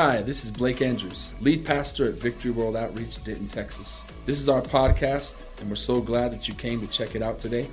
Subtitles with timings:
[0.00, 4.04] Hi, this is Blake Andrews, lead pastor at Victory World Outreach, Denton, Texas.
[4.26, 7.40] This is our podcast, and we're so glad that you came to check it out
[7.40, 7.66] today.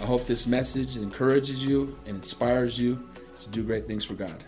[0.00, 3.06] I hope this message encourages you and inspires you
[3.40, 4.42] to do great things for God.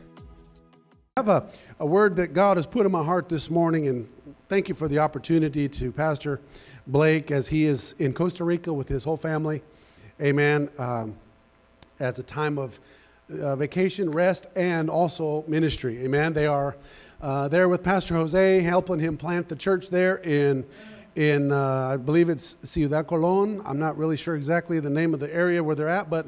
[1.19, 4.09] I have a, a word that God has put in my heart this morning, and
[4.49, 6.41] thank you for the opportunity to Pastor
[6.87, 9.63] Blake as he is in Costa Rica with his whole family.
[10.19, 10.71] Amen.
[10.79, 11.17] Um,
[12.01, 12.81] as a time of
[13.41, 16.05] uh, vacation, rest, and also ministry.
[16.05, 16.33] Amen.
[16.33, 16.77] They are
[17.21, 20.65] uh, there with Pastor Jose, helping him plant the church there in,
[21.15, 23.63] in uh, I believe it's Ciudad Colon.
[23.65, 26.27] I'm not really sure exactly the name of the area where they're at, but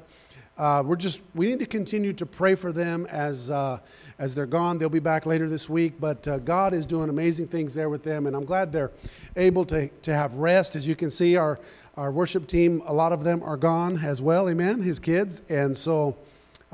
[0.56, 3.80] uh, we're just we need to continue to pray for them as uh,
[4.20, 4.78] as they're gone.
[4.78, 8.04] They'll be back later this week, but uh, God is doing amazing things there with
[8.04, 8.92] them, and I'm glad they're
[9.34, 10.76] able to to have rest.
[10.76, 11.58] As you can see, our
[11.96, 14.48] our worship team, a lot of them are gone as well.
[14.48, 14.80] Amen.
[14.82, 16.16] His kids, and so.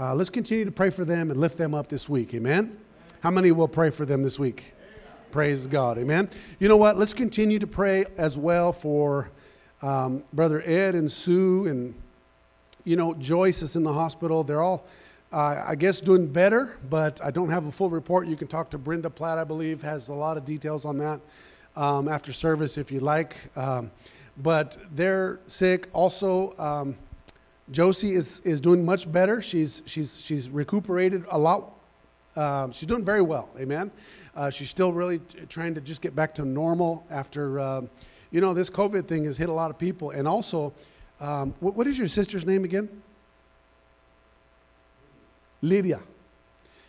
[0.01, 2.33] Uh, let's continue to pray for them and lift them up this week.
[2.33, 2.75] Amen.
[3.21, 4.73] How many will pray for them this week?
[5.31, 5.99] Praise God.
[5.99, 6.31] Amen.
[6.59, 6.99] You know what?
[6.99, 9.31] Let's continue to pray as well for
[9.83, 11.95] um, Brother Ed and Sue and,
[12.85, 14.43] you know, Joyce is in the hospital.
[14.43, 14.87] They're all,
[15.35, 18.27] uh, I guess, doing better, but I don't have a full report.
[18.27, 21.21] You can talk to Brenda Platt, I believe, has a lot of details on that
[21.77, 23.37] um, after service if you like.
[23.55, 23.91] Um,
[24.39, 25.89] but they're sick.
[25.93, 26.97] Also, um,
[27.71, 29.41] Josie is, is doing much better.
[29.41, 31.73] She's, she's, she's recuperated a lot.
[32.35, 33.49] Uh, she's doing very well.
[33.59, 33.91] Amen.
[34.35, 37.83] Uh, she's still really t- trying to just get back to normal after, uh,
[38.31, 40.11] you know, this COVID thing has hit a lot of people.
[40.11, 40.73] And also,
[41.21, 42.89] um, what, what is your sister's name again?
[45.63, 46.01] Lydia.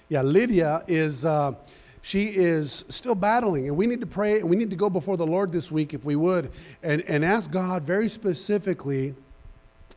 [0.10, 1.54] Yeah, Lydia is, uh,
[2.02, 5.18] she is still battling, and we need to pray and we need to go before
[5.18, 9.14] the Lord this week, if we would, and, and ask God very specifically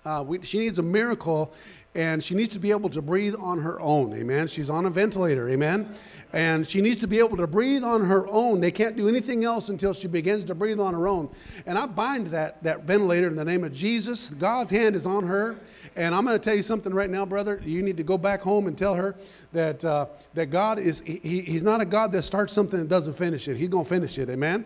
[0.05, 1.53] uh, we, she needs a miracle,
[1.95, 4.13] and she needs to be able to breathe on her own.
[4.15, 4.47] Amen.
[4.49, 5.49] She's on a ventilator.
[5.49, 5.95] Amen.
[6.33, 8.61] And she needs to be able to breathe on her own.
[8.61, 11.31] They can't do anything else until she begins to breathe on her own.
[11.65, 14.31] And I bind that, that ventilator in the name of Jesus.
[14.31, 15.57] God's hand is on her.
[15.95, 17.63] And I'm going to tell you something right now, brother.
[17.65, 19.15] You need to go back home and tell her
[19.53, 23.13] that, uh, that God is, he, He's not a God that starts something and doesn't
[23.13, 23.57] finish it.
[23.57, 24.29] He's going to finish it.
[24.29, 24.65] Amen.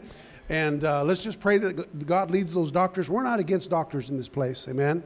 [0.49, 3.11] And uh, let's just pray that God leads those doctors.
[3.11, 4.67] We're not against doctors in this place.
[4.69, 5.03] Amen.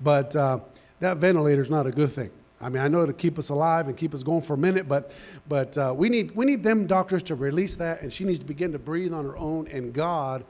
[0.00, 0.60] But uh,
[1.00, 2.30] that ventilator is not a good thing.
[2.60, 4.88] I mean, I know it'll keep us alive and keep us going for a minute,
[4.88, 5.12] but,
[5.48, 8.44] but uh, we, need, we need them doctors to release that, and she needs to
[8.44, 10.44] begin to breathe on her own, and God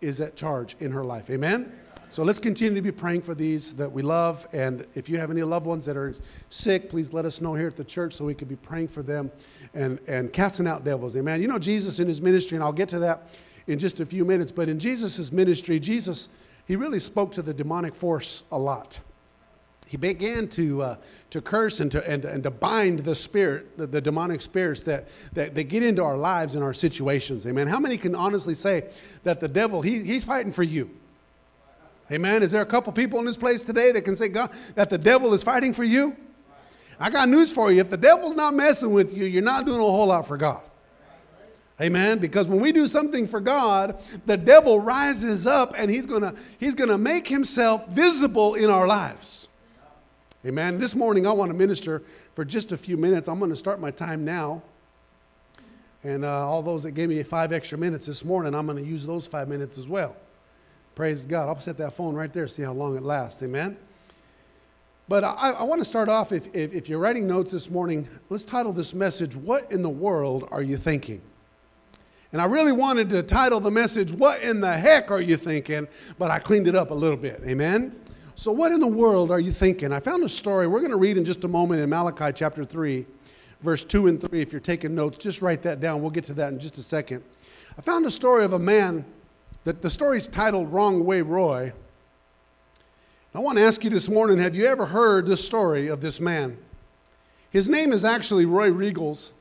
[0.00, 1.30] is at charge in her life.
[1.30, 1.72] Amen?
[2.10, 4.46] So let's continue to be praying for these that we love.
[4.52, 6.14] And if you have any loved ones that are
[6.48, 9.02] sick, please let us know here at the church so we can be praying for
[9.02, 9.30] them
[9.74, 11.16] and, and casting out devils.
[11.16, 11.42] Amen.
[11.42, 13.28] You know, Jesus in his ministry, and I'll get to that
[13.66, 16.30] in just a few minutes, but in Jesus' ministry, Jesus
[16.68, 19.00] he really spoke to the demonic force a lot.
[19.86, 20.96] He began to, uh,
[21.30, 25.08] to curse and to, and, and to bind the spirit, the, the demonic spirits that,
[25.32, 27.46] that, that get into our lives and our situations.
[27.46, 27.66] Amen.
[27.66, 28.84] How many can honestly say
[29.22, 30.90] that the devil, he, he's fighting for you?
[32.12, 32.42] Amen.
[32.42, 34.98] Is there a couple people in this place today that can say, God, that the
[34.98, 36.14] devil is fighting for you?
[37.00, 37.80] I got news for you.
[37.80, 40.60] If the devil's not messing with you, you're not doing a whole lot for God.
[41.80, 42.18] Amen.
[42.18, 46.74] Because when we do something for God, the devil rises up and he's gonna he's
[46.74, 49.48] gonna make himself visible in our lives.
[50.44, 50.78] Amen.
[50.78, 52.02] This morning I want to minister
[52.34, 53.28] for just a few minutes.
[53.28, 54.62] I'm going to start my time now.
[56.04, 58.88] And uh, all those that gave me five extra minutes this morning, I'm going to
[58.88, 60.14] use those five minutes as well.
[60.94, 61.48] Praise God.
[61.48, 63.42] I'll set that phone right there, see how long it lasts.
[63.42, 63.76] Amen.
[65.08, 68.08] But I, I want to start off, if, if, if you're writing notes this morning,
[68.30, 71.20] let's title this message, What in the World Are You Thinking?
[72.32, 75.88] And I really wanted to title the message, What in the Heck Are You Thinking?
[76.18, 77.40] But I cleaned it up a little bit.
[77.46, 77.98] Amen?
[78.34, 79.92] So, what in the world are you thinking?
[79.92, 80.68] I found a story.
[80.68, 83.04] We're going to read in just a moment in Malachi chapter 3,
[83.62, 84.40] verse 2 and 3.
[84.40, 86.02] If you're taking notes, just write that down.
[86.02, 87.24] We'll get to that in just a second.
[87.76, 89.04] I found a story of a man
[89.64, 91.72] that the story's titled Wrong Way Roy.
[93.34, 96.20] I want to ask you this morning have you ever heard this story of this
[96.20, 96.58] man?
[97.50, 99.32] His name is actually Roy Riegels.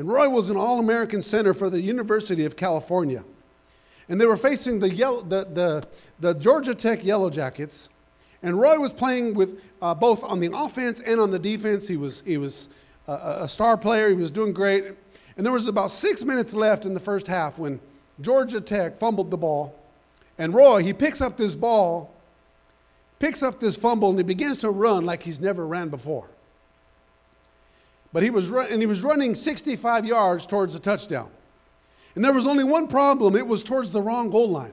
[0.00, 3.22] And Roy was an All American center for the University of California.
[4.08, 5.86] And they were facing the, yellow, the, the,
[6.18, 7.90] the Georgia Tech Yellow Jackets.
[8.42, 11.86] And Roy was playing with uh, both on the offense and on the defense.
[11.86, 12.70] He was, he was
[13.06, 14.86] a, a star player, he was doing great.
[15.36, 17.78] And there was about six minutes left in the first half when
[18.22, 19.78] Georgia Tech fumbled the ball.
[20.38, 22.10] And Roy, he picks up this ball,
[23.18, 26.26] picks up this fumble, and he begins to run like he's never ran before.
[28.12, 31.30] But he was, run, and he was running 65 yards towards the touchdown.
[32.14, 34.72] And there was only one problem it was towards the wrong goal line.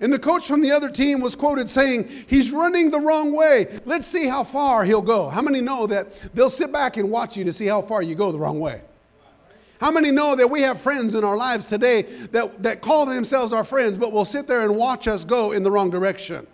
[0.00, 3.80] And the coach from the other team was quoted saying, He's running the wrong way.
[3.84, 5.28] Let's see how far he'll go.
[5.28, 8.14] How many know that they'll sit back and watch you to see how far you
[8.14, 8.80] go the wrong way?
[9.78, 12.02] How many know that we have friends in our lives today
[12.32, 15.62] that, that call themselves our friends, but will sit there and watch us go in
[15.62, 16.46] the wrong direction?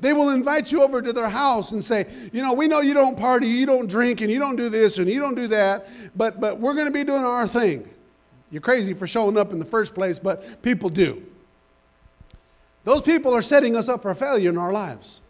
[0.00, 2.94] They will invite you over to their house and say, you know, we know you
[2.94, 5.88] don't party, you don't drink, and you don't do this and you don't do that,
[6.16, 7.88] but, but we're going to be doing our thing.
[8.50, 11.22] You're crazy for showing up in the first place, but people do.
[12.84, 15.20] Those people are setting us up for failure in our lives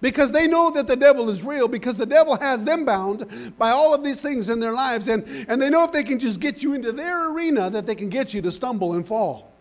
[0.00, 3.70] because they know that the devil is real because the devil has them bound by
[3.70, 6.40] all of these things in their lives and, and they know if they can just
[6.40, 9.52] get you into their arena that they can get you to stumble and fall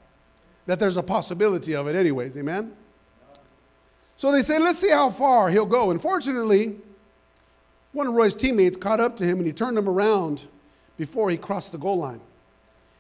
[0.68, 2.72] that there's a possibility of it anyways amen
[4.18, 5.92] so they say, let's see how far he'll go.
[5.92, 6.76] Unfortunately,
[7.94, 10.42] one of Roy's teammates caught up to him and he turned him around
[10.98, 12.20] before he crossed the goal line.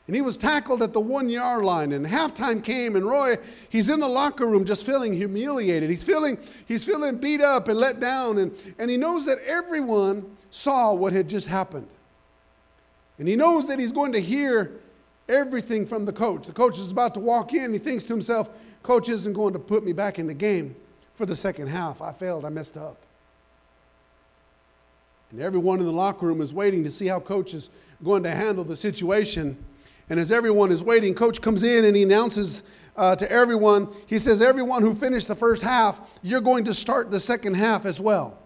[0.06, 1.92] And he was tackled at the one yard line.
[1.92, 3.38] And halftime came, and Roy,
[3.70, 5.90] he's in the locker room just feeling humiliated.
[5.90, 6.38] He's feeling,
[6.68, 8.38] he's feeling beat up and let down.
[8.38, 11.88] And, and he knows that everyone saw what had just happened.
[13.20, 14.80] And he knows that he's going to hear
[15.28, 16.46] everything from the coach.
[16.46, 17.74] The coach is about to walk in.
[17.74, 18.50] He thinks to himself,
[18.84, 20.74] Coach isn't going to put me back in the game
[21.18, 22.00] for the second half.
[22.00, 22.96] I failed, I messed up.
[25.32, 27.70] And everyone in the locker room is waiting to see how coach is
[28.04, 29.58] going to handle the situation.
[30.10, 32.62] And as everyone is waiting, coach comes in and he announces
[32.96, 37.10] uh, to everyone, he says, Everyone who finished the first half, you're going to start
[37.10, 38.38] the second half as well.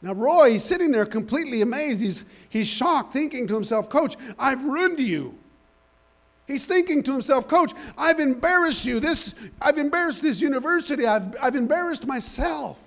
[0.00, 2.00] Now, Roy, he's sitting there completely amazed.
[2.00, 5.38] He's, he's shocked, thinking to himself, Coach, I've ruined you.
[6.46, 9.00] He's thinking to himself, Coach, I've embarrassed you.
[9.00, 11.06] This, I've embarrassed this university.
[11.06, 12.80] I've, I've embarrassed myself.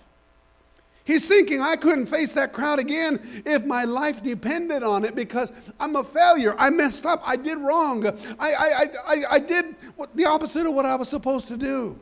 [1.04, 5.52] He's thinking, I couldn't face that crowd again if my life depended on it because
[5.80, 6.56] I'm a failure.
[6.58, 7.22] I messed up.
[7.26, 8.06] I did wrong.
[8.08, 9.76] I, I, I, I did
[10.14, 11.98] the opposite of what I was supposed to do.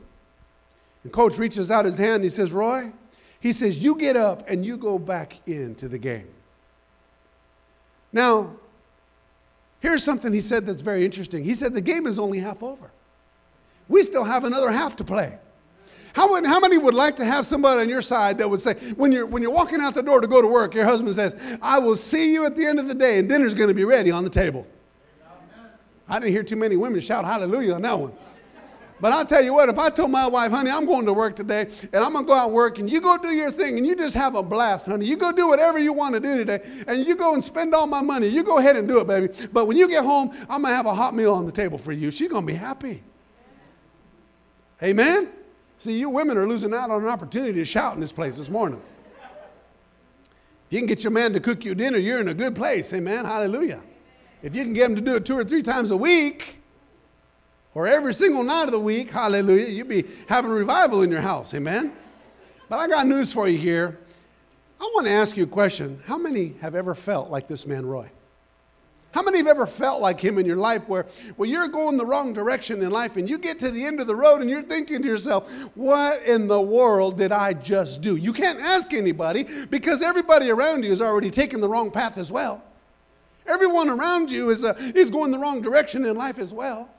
[1.03, 2.91] And coach reaches out his hand and he says, Roy,
[3.39, 6.27] he says, you get up and you go back into the game.
[8.11, 8.57] Now,
[9.79, 11.43] Here's something he said that's very interesting.
[11.43, 12.91] He said, The game is only half over.
[13.87, 15.37] We still have another half to play.
[16.13, 19.11] How, how many would like to have somebody on your side that would say, when
[19.11, 21.77] you're, when you're walking out the door to go to work, your husband says, I
[21.77, 24.09] will see you at the end of the day and dinner's going to be ready
[24.09, 24.65] on the table?
[26.09, 28.13] I didn't hear too many women shout hallelujah on that one.
[28.99, 31.35] But I'll tell you what, if I told my wife, honey, I'm going to work
[31.35, 33.77] today and I'm going to go out and work and you go do your thing
[33.77, 35.05] and you just have a blast, honey.
[35.05, 37.85] You go do whatever you want to do today and you go and spend all
[37.85, 38.27] my money.
[38.27, 39.29] You go ahead and do it, baby.
[39.53, 41.77] But when you get home, I'm going to have a hot meal on the table
[41.77, 42.09] for you.
[42.09, 43.03] She's going to be happy.
[44.81, 45.29] Amen?
[45.79, 48.49] See, you women are losing out on an opportunity to shout in this place this
[48.49, 48.81] morning.
[50.67, 52.91] If you can get your man to cook you dinner, you're in a good place.
[52.93, 53.25] Amen?
[53.25, 53.81] Hallelujah.
[54.41, 56.61] If you can get him to do it two or three times a week,
[57.77, 61.53] or every single night of the week, hallelujah, you'd be having revival in your house,
[61.53, 61.93] amen?
[62.69, 63.99] But I got news for you here.
[64.81, 66.01] I want to ask you a question.
[66.07, 68.09] How many have ever felt like this man, Roy?
[69.11, 72.05] How many have ever felt like him in your life where, where you're going the
[72.05, 74.63] wrong direction in life and you get to the end of the road and you're
[74.63, 78.15] thinking to yourself, what in the world did I just do?
[78.15, 82.31] You can't ask anybody because everybody around you is already taking the wrong path as
[82.31, 82.63] well.
[83.45, 86.89] Everyone around you is, uh, is going the wrong direction in life as well.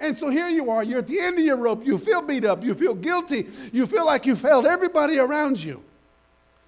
[0.00, 2.44] And so here you are, you're at the end of your rope, you feel beat
[2.44, 5.82] up, you feel guilty, you feel like you failed everybody around you.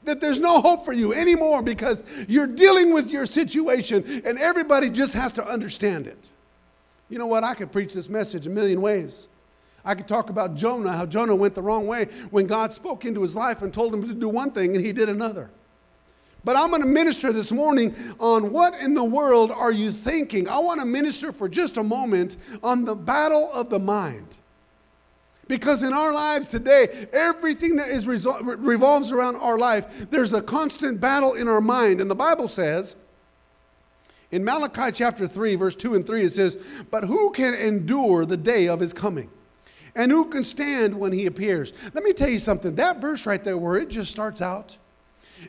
[0.04, 4.88] That there's no hope for you anymore because you're dealing with your situation and everybody
[4.88, 6.30] just has to understand it.
[7.08, 7.42] You know what?
[7.44, 9.28] I could preach this message a million ways.
[9.84, 13.22] I could talk about Jonah, how Jonah went the wrong way when God spoke into
[13.22, 15.50] his life and told him to do one thing and he did another.
[16.46, 20.48] But I'm going to minister this morning on what in the world are you thinking?
[20.48, 24.36] I want to minister for just a moment on the battle of the mind.
[25.48, 30.40] Because in our lives today, everything that is resol- revolves around our life, there's a
[30.40, 32.00] constant battle in our mind.
[32.00, 32.94] And the Bible says,
[34.30, 36.58] in Malachi chapter 3, verse 2 and 3, it says,
[36.92, 39.30] But who can endure the day of his coming?
[39.96, 41.72] And who can stand when he appears?
[41.92, 42.76] Let me tell you something.
[42.76, 44.78] That verse right there, where it just starts out,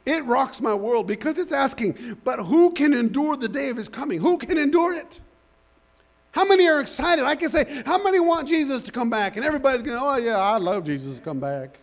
[0.06, 3.89] it rocks my world because it's asking, but who can endure the day of his
[3.89, 4.20] coming?
[4.20, 5.22] Who can endure it?
[6.32, 7.25] How many are excited?
[7.25, 9.38] I can say, how many want Jesus to come back?
[9.38, 11.79] And everybody's going, oh, yeah, I love Jesus to come back.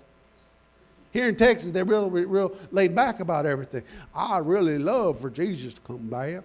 [1.11, 3.83] Here in Texas, they're real, real laid back about everything.
[4.15, 6.45] I really love for Jesus to come back.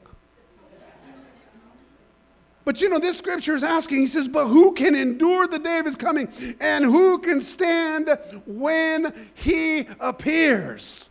[2.66, 5.80] But you know, this scripture is asking, he says, but who can endure the day
[5.80, 6.32] of his coming?
[6.60, 11.09] And who can stand when he appears?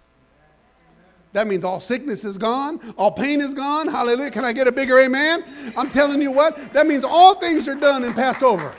[1.32, 3.86] That means all sickness is gone, all pain is gone.
[3.86, 4.30] Hallelujah.
[4.30, 5.44] Can I get a bigger amen?
[5.76, 8.74] I'm telling you what, that means all things are done and passed over.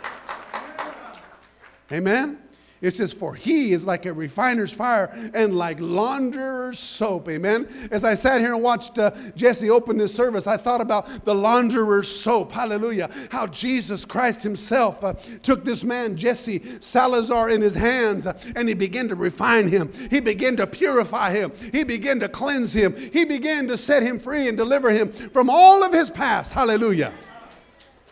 [1.91, 2.39] Amen.
[2.81, 7.27] It says, For he is like a refiner's fire and like launderer's soap.
[7.27, 7.67] Amen.
[7.91, 11.35] As I sat here and watched uh, Jesse open this service, I thought about the
[11.35, 12.53] launderer's soap.
[12.53, 13.09] Hallelujah.
[13.31, 18.67] How Jesus Christ himself uh, took this man, Jesse Salazar, in his hands uh, and
[18.67, 19.91] he began to refine him.
[20.09, 21.51] He began to purify him.
[21.73, 22.95] He began to cleanse him.
[22.95, 26.53] He began to set him free and deliver him from all of his past.
[26.53, 27.11] Hallelujah.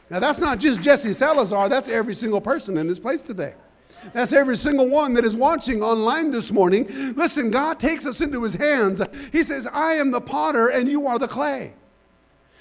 [0.09, 3.53] Now, that's not just Jesse Salazar, that's every single person in this place today.
[4.13, 7.13] That's every single one that is watching online this morning.
[7.15, 9.01] Listen, God takes us into his hands.
[9.31, 11.73] He says, I am the potter and you are the clay.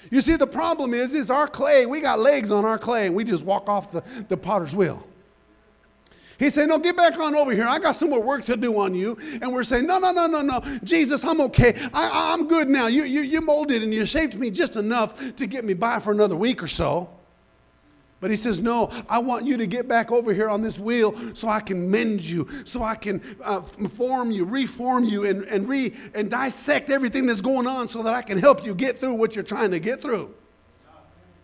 [0.09, 3.15] You see, the problem is, is our clay, we got legs on our clay and
[3.15, 5.05] we just walk off the, the potter's wheel.
[6.39, 7.65] He said, No, get back on over here.
[7.65, 9.17] I got some more work to do on you.
[9.41, 10.79] And we're saying, No, no, no, no, no.
[10.83, 11.73] Jesus, I'm okay.
[11.93, 12.87] I, I'm good now.
[12.87, 16.11] You, you, you molded and you shaped me just enough to get me by for
[16.11, 17.09] another week or so.
[18.19, 21.15] But he says, No, I want you to get back over here on this wheel
[21.35, 25.69] so I can mend you, so I can uh, form you, reform you, and, and,
[25.69, 29.13] re, and dissect everything that's going on so that I can help you get through
[29.13, 30.33] what you're trying to get through.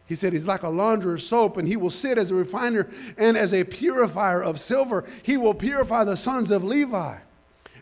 [0.07, 3.37] He said, He's like a launderer's soap, and he will sit as a refiner and
[3.37, 5.05] as a purifier of silver.
[5.21, 7.17] He will purify the sons of Levi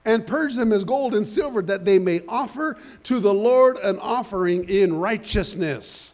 [0.04, 4.00] and purge them as gold and silver, that they may offer to the Lord an
[4.00, 6.11] offering in righteousness.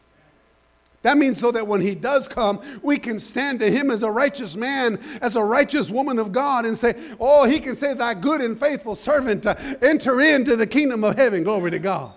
[1.04, 4.12] That means so that when he does come, we can stand to him as a
[4.12, 8.14] righteous man, as a righteous woman of God, and say, Oh, he can say, Thy
[8.14, 11.44] good and faithful servant, uh, enter into the kingdom of heaven.
[11.44, 12.14] Glory to God.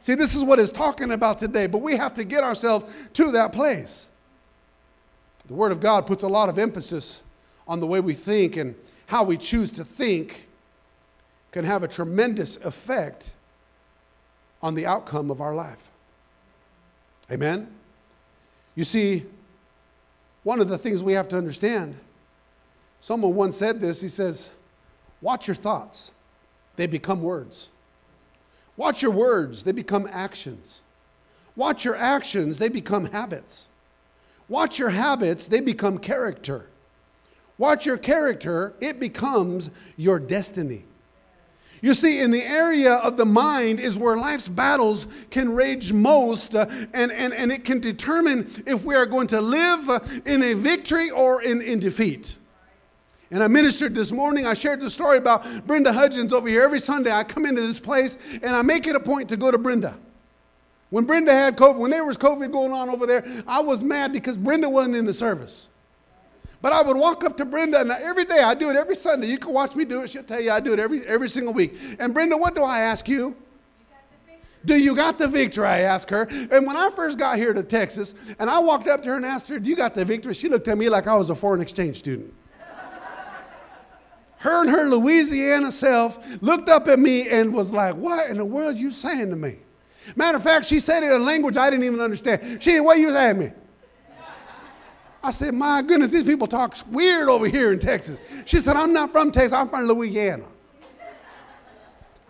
[0.00, 3.32] See, this is what it's talking about today, but we have to get ourselves to
[3.32, 4.06] that place.
[5.46, 7.22] The Word of God puts a lot of emphasis
[7.68, 8.74] on the way we think and
[9.06, 10.48] how we choose to think
[11.52, 13.32] can have a tremendous effect
[14.62, 15.89] on the outcome of our life.
[17.30, 17.68] Amen?
[18.74, 19.26] You see,
[20.42, 21.96] one of the things we have to understand,
[23.00, 24.50] someone once said this, he says,
[25.20, 26.12] Watch your thoughts,
[26.76, 27.70] they become words.
[28.76, 30.82] Watch your words, they become actions.
[31.54, 33.68] Watch your actions, they become habits.
[34.48, 36.66] Watch your habits, they become character.
[37.58, 40.84] Watch your character, it becomes your destiny.
[41.82, 46.54] You see, in the area of the mind is where life's battles can rage most,
[46.54, 50.54] uh, and, and, and it can determine if we are going to live in a
[50.54, 52.36] victory or in, in defeat.
[53.30, 54.46] And I ministered this morning.
[54.46, 56.62] I shared the story about Brenda Hudgens over here.
[56.62, 59.50] Every Sunday, I come into this place and I make it a point to go
[59.50, 59.96] to Brenda.
[60.90, 64.12] When Brenda had COVID, when there was COVID going on over there, I was mad
[64.12, 65.68] because Brenda wasn't in the service.
[66.62, 69.28] But I would walk up to Brenda, and every day, I do it every Sunday.
[69.28, 70.10] You can watch me do it.
[70.10, 71.74] She'll tell you I do it every, every single week.
[71.98, 73.34] And Brenda, what do I ask you?
[74.64, 75.66] Do you got the victory?
[75.66, 76.28] I asked her.
[76.30, 79.24] And when I first got here to Texas, and I walked up to her and
[79.24, 80.34] asked her, Do you got the victory?
[80.34, 82.34] She looked at me like I was a foreign exchange student.
[84.38, 88.44] her and her Louisiana self looked up at me and was like, What in the
[88.44, 89.56] world are you saying to me?
[90.14, 92.62] Matter of fact, she said it in a language I didn't even understand.
[92.62, 93.52] She What are you saying to me?
[95.22, 98.20] I said, My goodness, these people talk weird over here in Texas.
[98.46, 100.44] She said, I'm not from Texas, I'm from Louisiana.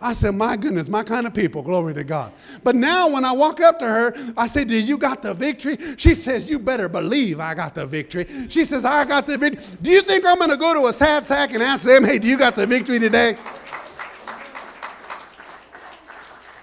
[0.03, 2.33] I said, My goodness, my kind of people, glory to God.
[2.63, 5.77] But now when I walk up to her, I say, Do you got the victory?
[5.95, 8.27] She says, You better believe I got the victory.
[8.49, 9.63] She says, I got the victory.
[9.81, 12.17] Do you think I'm going to go to a sad sack and ask them, Hey,
[12.17, 13.37] do you got the victory today?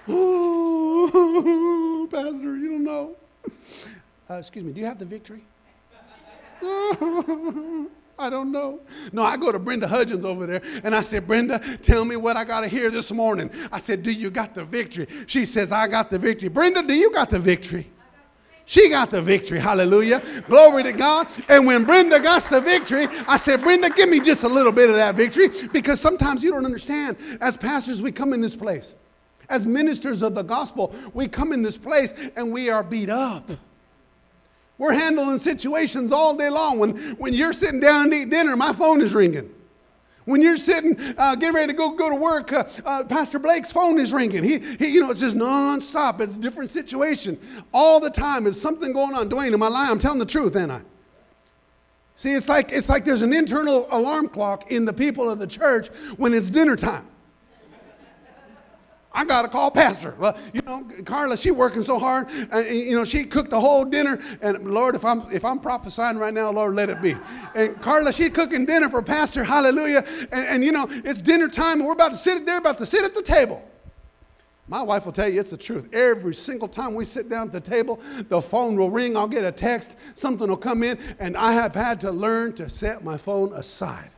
[0.09, 3.15] Ooh, Pastor, you don't know.
[4.29, 5.43] Uh, excuse me, do you have the victory?
[8.19, 8.81] I don't know.
[9.13, 12.35] No, I go to Brenda Hudgens over there and I said, Brenda, tell me what
[12.35, 13.49] I got to hear this morning.
[13.71, 15.07] I said, Do you got the victory?
[15.25, 16.49] She says, I got the victory.
[16.49, 17.89] Brenda, do you got the victory?
[18.65, 19.57] She got the victory.
[19.57, 20.21] Hallelujah.
[20.47, 21.27] Glory to God.
[21.47, 24.91] And when Brenda got the victory, I said, Brenda, give me just a little bit
[24.91, 27.17] of that victory because sometimes you don't understand.
[27.41, 28.93] As pastors, we come in this place.
[29.49, 33.49] As ministers of the gospel, we come in this place and we are beat up.
[34.79, 36.79] We're handling situations all day long.
[36.79, 39.53] When, when you're sitting down to eat dinner, my phone is ringing.
[40.23, 43.71] When you're sitting, uh, getting ready to go, go to work, uh, uh, Pastor Blake's
[43.71, 44.43] phone is ringing.
[44.43, 46.21] He, he, you know, it's just nonstop.
[46.21, 47.37] It's a different situation.
[47.73, 49.29] All the time, there's something going on.
[49.29, 49.91] Dwayne, am I lying?
[49.91, 50.81] I'm telling the truth, ain't I?
[52.15, 55.47] See, it's like, it's like there's an internal alarm clock in the people of the
[55.47, 57.07] church when it's dinner time.
[59.11, 60.15] I got to call pastor.
[60.19, 63.83] Well, you know, Carla, she working so hard, and you know, she cooked the whole
[63.83, 64.21] dinner.
[64.41, 67.15] And Lord, if I'm if I'm prophesying right now, Lord, let it be.
[67.55, 69.43] And Carla, she cooking dinner for pastor.
[69.43, 70.05] Hallelujah.
[70.31, 72.45] And, and you know, it's dinner time, and we're about to sit.
[72.45, 73.63] They're about to sit at the table.
[74.67, 75.91] My wife will tell you it's the truth.
[75.91, 79.17] Every single time we sit down at the table, the phone will ring.
[79.17, 79.95] I'll get a text.
[80.13, 84.11] Something will come in, and I have had to learn to set my phone aside.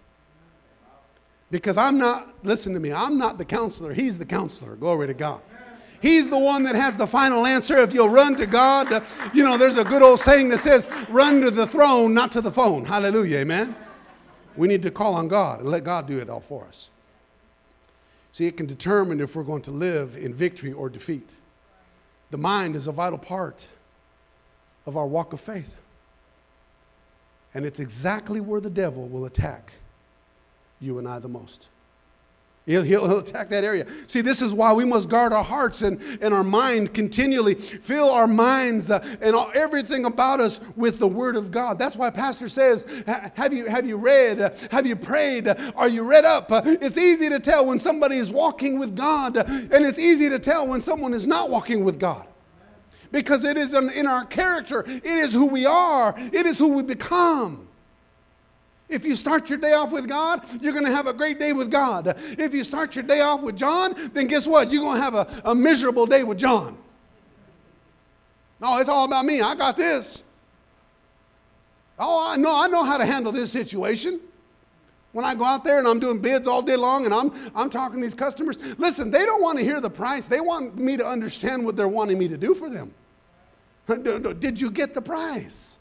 [1.51, 3.93] Because I'm not, listen to me, I'm not the counselor.
[3.93, 4.75] He's the counselor.
[4.77, 5.41] Glory to God.
[6.01, 7.77] He's the one that has the final answer.
[7.77, 9.03] If you'll run to God,
[9.34, 12.41] you know, there's a good old saying that says, run to the throne, not to
[12.41, 12.86] the phone.
[12.86, 13.75] Hallelujah, amen.
[14.55, 16.89] We need to call on God and let God do it all for us.
[18.31, 21.36] See, it can determine if we're going to live in victory or defeat.
[22.31, 23.67] The mind is a vital part
[24.86, 25.75] of our walk of faith.
[27.53, 29.74] And it's exactly where the devil will attack
[30.81, 31.67] you and I the most.
[32.67, 33.88] He'll, he'll, he'll, attack that area.
[34.05, 37.55] See, this is why we must guard our hearts and, and our mind continually.
[37.55, 41.79] Fill our minds uh, and all, everything about us with the Word of God.
[41.79, 42.85] That's why Pastor says,
[43.33, 44.55] Have you, have you read?
[44.69, 45.47] Have you prayed?
[45.75, 46.50] Are you read up?
[46.51, 50.67] It's easy to tell when somebody is walking with God, and it's easy to tell
[50.67, 52.27] when someone is not walking with God.
[53.11, 56.83] Because it is in our character, it is who we are, it is who we
[56.83, 57.67] become.
[58.91, 61.53] If you start your day off with God, you're going to have a great day
[61.53, 62.13] with God.
[62.38, 64.69] If you start your day off with John, then guess what?
[64.69, 66.77] You're going to have a, a miserable day with John.
[68.60, 69.41] No, it's all about me.
[69.41, 70.24] I got this.
[71.98, 74.19] Oh, I know, I know how to handle this situation.
[75.13, 77.69] When I go out there and I'm doing bids all day long and I'm, I'm
[77.69, 80.27] talking to these customers, listen, they don't want to hear the price.
[80.27, 82.93] They want me to understand what they're wanting me to do for them.
[84.39, 85.77] Did you get the price?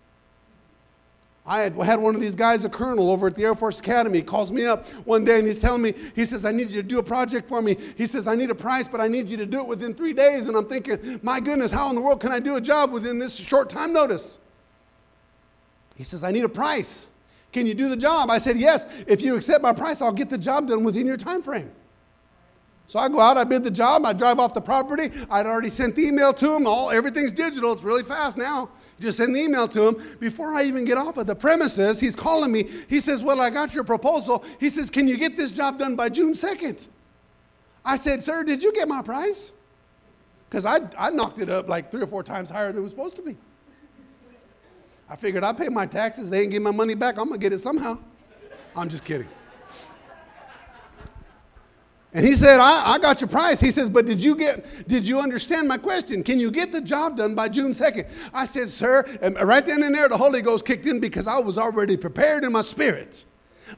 [1.46, 4.20] I had, had one of these guys, a colonel over at the Air Force Academy,
[4.20, 6.86] calls me up one day and he's telling me, he says, I need you to
[6.86, 7.76] do a project for me.
[7.96, 10.12] He says, I need a price, but I need you to do it within three
[10.12, 10.46] days.
[10.46, 13.18] And I'm thinking, my goodness, how in the world can I do a job within
[13.18, 14.38] this short time notice?
[15.96, 17.08] He says, I need a price.
[17.52, 18.30] Can you do the job?
[18.30, 18.86] I said, Yes.
[19.06, 21.70] If you accept my price, I'll get the job done within your time frame.
[22.86, 25.10] So I go out, I bid the job, I drive off the property.
[25.30, 26.66] I'd already sent the email to him.
[26.66, 27.72] All everything's digital.
[27.72, 28.68] It's really fast now.
[29.00, 30.16] Just send the email to him.
[30.20, 32.68] Before I even get off of the premises, he's calling me.
[32.88, 34.44] He says, Well, I got your proposal.
[34.60, 36.86] He says, Can you get this job done by June 2nd?
[37.82, 39.52] I said, Sir, did you get my price?
[40.48, 42.90] Because I, I knocked it up like three or four times higher than it was
[42.90, 43.36] supposed to be.
[45.08, 47.52] I figured I pay my taxes, they ain't get my money back, I'm gonna get
[47.52, 47.98] it somehow.
[48.76, 49.26] I'm just kidding.
[52.12, 53.60] And he said, I, I, got your price.
[53.60, 56.24] He says, but did you get, did you understand my question?
[56.24, 58.08] Can you get the job done by June 2nd?
[58.34, 61.38] I said, sir, and right then and there, the Holy Ghost kicked in because I
[61.38, 63.26] was already prepared in my spirit.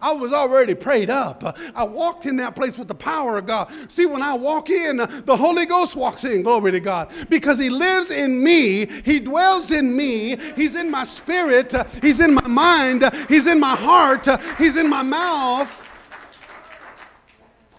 [0.01, 1.59] I was already prayed up.
[1.75, 3.71] I walked in that place with the power of God.
[3.88, 7.68] See, when I walk in, the Holy Ghost walks in, glory to God, because He
[7.68, 8.87] lives in me.
[9.05, 10.37] He dwells in me.
[10.57, 11.75] He's in my spirit.
[12.01, 13.05] He's in my mind.
[13.29, 14.27] He's in my heart.
[14.59, 15.82] He's in my mouth.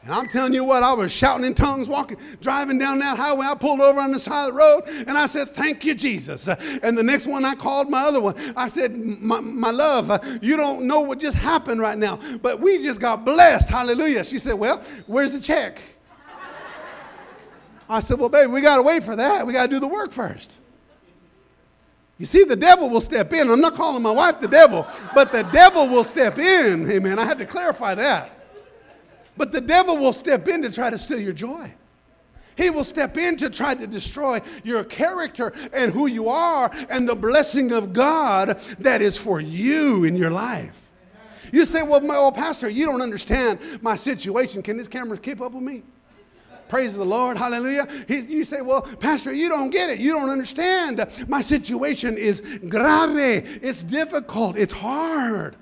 [0.05, 3.45] And I'm telling you what, I was shouting in tongues, walking, driving down that highway.
[3.45, 6.49] I pulled over on the side of the road and I said, Thank you, Jesus.
[6.49, 8.35] And the next one I called my other one.
[8.57, 12.83] I said, My, my love, you don't know what just happened right now, but we
[12.83, 13.69] just got blessed.
[13.69, 14.25] Hallelujah.
[14.25, 15.79] She said, Well, where's the check?
[17.87, 19.47] I said, Well, baby, we got to wait for that.
[19.47, 20.57] We got to do the work first.
[22.17, 23.49] You see, the devil will step in.
[23.49, 24.85] I'm not calling my wife the devil,
[25.15, 26.91] but the devil will step in.
[26.91, 27.19] Amen.
[27.19, 28.32] I had to clarify that.
[29.37, 31.73] But the devil will step in to try to steal your joy.
[32.55, 37.09] He will step in to try to destroy your character and who you are and
[37.09, 40.79] the blessing of God that is for you in your life.
[41.51, 44.61] You say, well, my, well, Pastor, you don't understand my situation.
[44.61, 45.83] Can this camera keep up with me?
[46.67, 47.37] Praise the Lord.
[47.37, 47.87] Hallelujah.
[48.07, 49.99] He, you say, Well, Pastor, you don't get it.
[49.99, 51.05] You don't understand.
[51.27, 53.59] My situation is grave.
[53.61, 54.57] It's difficult.
[54.57, 55.55] It's hard.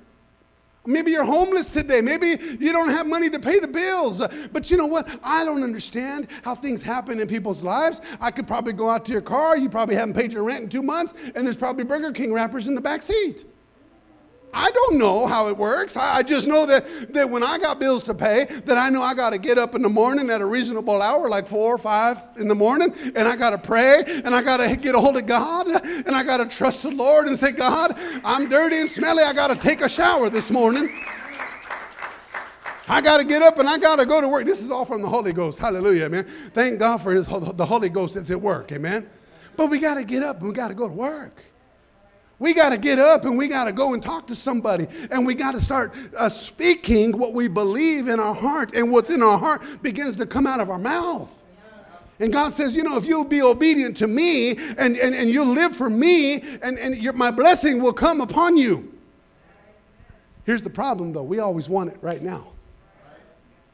[0.86, 2.02] Maybe you're homeless today.
[2.02, 4.22] Maybe you don't have money to pay the bills.
[4.52, 5.08] But you know what?
[5.24, 8.02] I don't understand how things happen in people's lives.
[8.20, 9.58] I could probably go out to your car.
[9.58, 12.68] You probably haven't paid your rent in two months, and there's probably Burger King wrappers
[12.68, 13.46] in the back seat.
[14.54, 15.96] I don't know how it works.
[15.96, 19.14] I, just know that, that when I got bills to pay, that I know I
[19.14, 22.20] got to get up in the morning at a reasonable hour, like four or five
[22.38, 25.18] in the morning, and I got to pray, and I got to get a hold
[25.18, 28.90] of God, and I got to trust the Lord and say, God, I'm dirty and
[28.90, 29.24] smelly.
[29.24, 30.90] I got to take a shower this morning.
[32.88, 34.46] I got to get up and I got to go to work.
[34.46, 35.60] This is all from the Holy Ghost.
[35.60, 36.26] Hallelujah, man.
[36.54, 38.72] Thank God for his, the Holy Ghost that's at work.
[38.74, 39.10] Amen.
[39.56, 41.42] But we got to get up and we got to go to work.
[42.42, 44.88] We got to get up and we got to go and talk to somebody.
[45.12, 48.74] And we got to start uh, speaking what we believe in our heart.
[48.74, 51.40] And what's in our heart begins to come out of our mouth.
[52.20, 55.54] And God says, you know, if you'll be obedient to me and, and, and you'll
[55.54, 58.92] live for me, and, and your, my blessing will come upon you.
[60.44, 61.22] Here's the problem, though.
[61.22, 62.48] We always want it right now.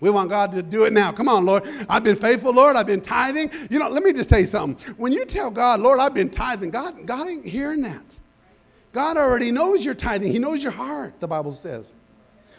[0.01, 1.13] We want God to do it now.
[1.13, 1.63] Come on, Lord.
[1.87, 2.75] I've been faithful, Lord.
[2.75, 3.49] I've been tithing.
[3.69, 4.95] You know, let me just tell you something.
[4.97, 8.16] When you tell God, Lord, I've been tithing, God, God ain't hearing that.
[8.97, 11.95] God already knows your tithing, He knows your heart, the Bible says.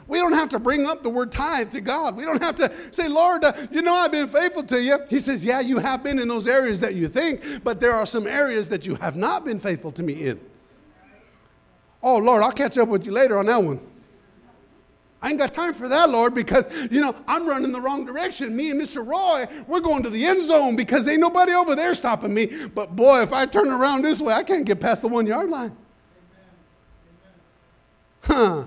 [0.07, 2.17] We don't have to bring up the word tithe to God.
[2.17, 5.01] We don't have to say, Lord, uh, you know I've been faithful to you.
[5.11, 8.07] He says, Yeah, you have been in those areas that you think, but there are
[8.07, 10.41] some areas that you have not been faithful to me in.
[12.05, 13.81] Oh, Lord, I'll catch up with you later on that one.
[15.21, 18.55] I ain't got time for that, Lord, because, you know, I'm running the wrong direction.
[18.55, 19.05] Me and Mr.
[19.05, 22.69] Roy, we're going to the end zone because ain't nobody over there stopping me.
[22.69, 25.51] But boy, if I turn around this way, I can't get past the one yard
[25.51, 25.77] line.
[28.29, 28.65] Huh.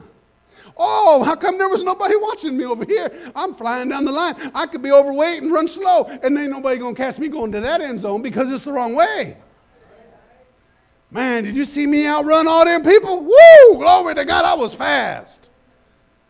[0.75, 3.31] Oh, how come there was nobody watching me over here?
[3.35, 4.33] I'm flying down the line.
[4.55, 7.59] I could be overweight and run slow, and ain't nobody gonna catch me going to
[7.59, 9.37] that end zone because it's the wrong way.
[11.11, 13.19] Man, did you see me outrun all them people?
[13.19, 13.77] Woo!
[13.77, 15.51] Glory to God, I was fast.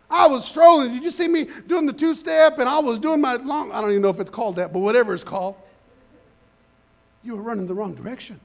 [0.10, 0.92] I was strolling.
[0.92, 2.60] Did you see me doing the two step?
[2.60, 4.80] And I was doing my long, I don't even know if it's called that, but
[4.80, 5.56] whatever it's called.
[7.24, 8.40] You were running the wrong direction.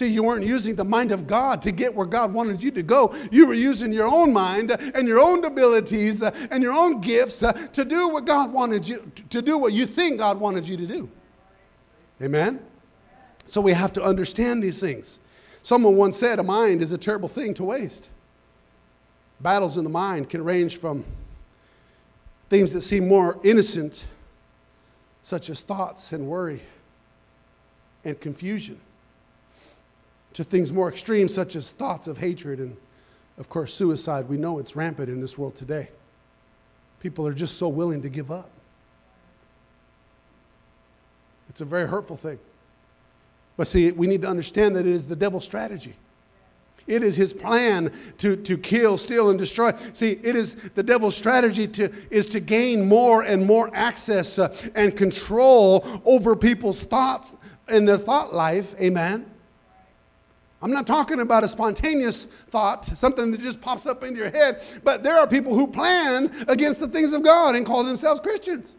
[0.00, 2.82] See, you weren't using the mind of God to get where God wanted you to
[2.82, 3.14] go.
[3.30, 7.84] You were using your own mind and your own abilities and your own gifts to
[7.84, 11.10] do what God wanted you to do, what you think God wanted you to do.
[12.22, 12.64] Amen?
[13.46, 15.20] So we have to understand these things.
[15.60, 18.08] Someone once said, A mind is a terrible thing to waste.
[19.38, 21.04] Battles in the mind can range from
[22.48, 24.06] things that seem more innocent,
[25.20, 26.62] such as thoughts and worry
[28.02, 28.80] and confusion,
[30.34, 32.76] to things more extreme, such as thoughts of hatred and,
[33.38, 34.28] of course, suicide.
[34.28, 35.88] We know it's rampant in this world today.
[37.00, 38.50] People are just so willing to give up.
[41.48, 42.38] It's a very hurtful thing.
[43.56, 45.94] But see, we need to understand that it is the devil's strategy.
[46.86, 49.72] It is his plan to, to kill, steal, and destroy.
[49.92, 54.56] See, it is the devil's strategy to, is to gain more and more access uh,
[54.74, 57.30] and control over people's thoughts
[57.68, 58.74] and their thought life.
[58.80, 59.29] Amen.
[60.62, 64.62] I'm not talking about a spontaneous thought, something that just pops up into your head,
[64.84, 68.74] but there are people who plan against the things of God and call themselves Christians.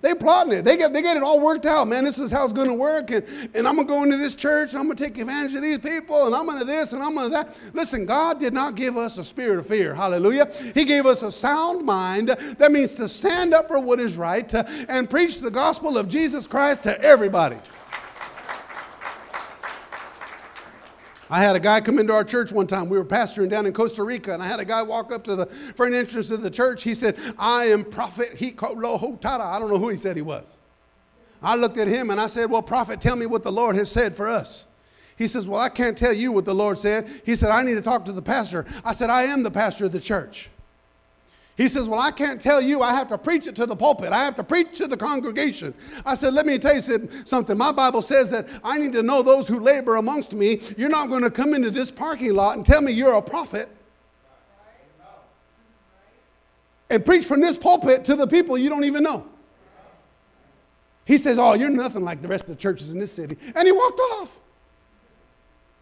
[0.00, 0.64] They're plotting it.
[0.64, 2.04] They get, they get it all worked out, man.
[2.04, 3.10] This is how it's going to work.
[3.10, 4.70] And, and I'm going to go into this church.
[4.70, 6.26] And I'm going to take advantage of these people.
[6.26, 7.56] And I'm going to this and I'm going to that.
[7.74, 9.94] Listen, God did not give us a spirit of fear.
[9.94, 10.52] Hallelujah.
[10.72, 12.28] He gave us a sound mind.
[12.28, 16.08] That means to stand up for what is right to, and preach the gospel of
[16.08, 17.58] Jesus Christ to everybody.
[21.30, 22.88] I had a guy come into our church one time.
[22.88, 25.36] We were pastoring down in Costa Rica, and I had a guy walk up to
[25.36, 26.82] the front entrance of the church.
[26.82, 29.40] He said, I am Prophet Hikolohotada.
[29.40, 30.58] I don't know who he said he was.
[31.42, 33.90] I looked at him and I said, Well, Prophet, tell me what the Lord has
[33.90, 34.66] said for us.
[35.16, 37.08] He says, Well, I can't tell you what the Lord said.
[37.24, 38.64] He said, I need to talk to the pastor.
[38.84, 40.48] I said, I am the pastor of the church.
[41.58, 42.82] He says, Well, I can't tell you.
[42.82, 44.12] I have to preach it to the pulpit.
[44.12, 45.74] I have to preach to the congregation.
[46.06, 47.58] I said, Let me tell you something.
[47.58, 50.60] My Bible says that I need to know those who labor amongst me.
[50.76, 53.68] You're not going to come into this parking lot and tell me you're a prophet
[56.90, 59.26] and preach from this pulpit to the people you don't even know.
[61.06, 63.36] He says, Oh, you're nothing like the rest of the churches in this city.
[63.56, 64.38] And he walked off.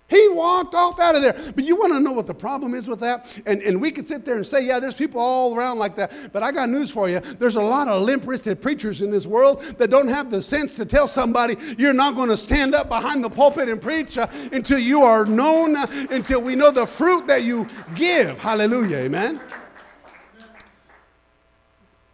[0.09, 1.33] He walked off out of there.
[1.55, 3.27] But you want to know what the problem is with that?
[3.45, 6.33] And, and we could sit there and say, yeah, there's people all around like that.
[6.33, 7.19] But I got news for you.
[7.19, 10.75] There's a lot of limp wristed preachers in this world that don't have the sense
[10.75, 14.29] to tell somebody you're not going to stand up behind the pulpit and preach uh,
[14.53, 18.39] until you are known, uh, until we know the fruit that you give.
[18.39, 18.99] Hallelujah.
[18.99, 19.41] Amen.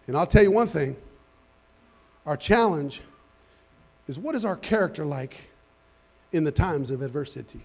[0.06, 0.96] And I'll tell you one thing
[2.24, 3.02] our challenge
[4.08, 5.36] is what is our character like
[6.32, 7.60] in the times of adversity?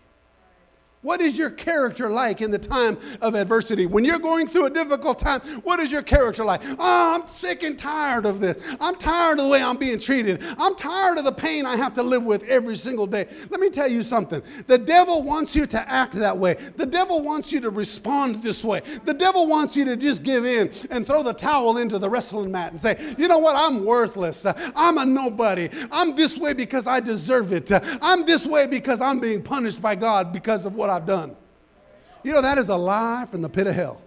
[1.02, 3.86] What is your character like in the time of adversity?
[3.86, 6.62] When you're going through a difficult time, what is your character like?
[6.80, 8.58] Oh, I'm sick and tired of this.
[8.80, 10.44] I'm tired of the way I'm being treated.
[10.58, 13.28] I'm tired of the pain I have to live with every single day.
[13.52, 14.42] Let me tell you something.
[14.66, 16.56] The devil wants you to act that way.
[16.56, 18.82] The devil wants you to respond this way.
[19.06, 22.52] The devil wants you to just give in and throw the towel into the wrestling
[22.52, 23.56] mat and say, you know what?
[23.56, 24.48] I'm worthless.
[24.76, 25.70] I'm a nobody.
[25.92, 27.72] I'm this way because I deserve it.
[28.02, 31.36] I'm this way because I'm being punished by God because of what what I've done.
[32.24, 34.02] You know, that is a lie from the pit of hell.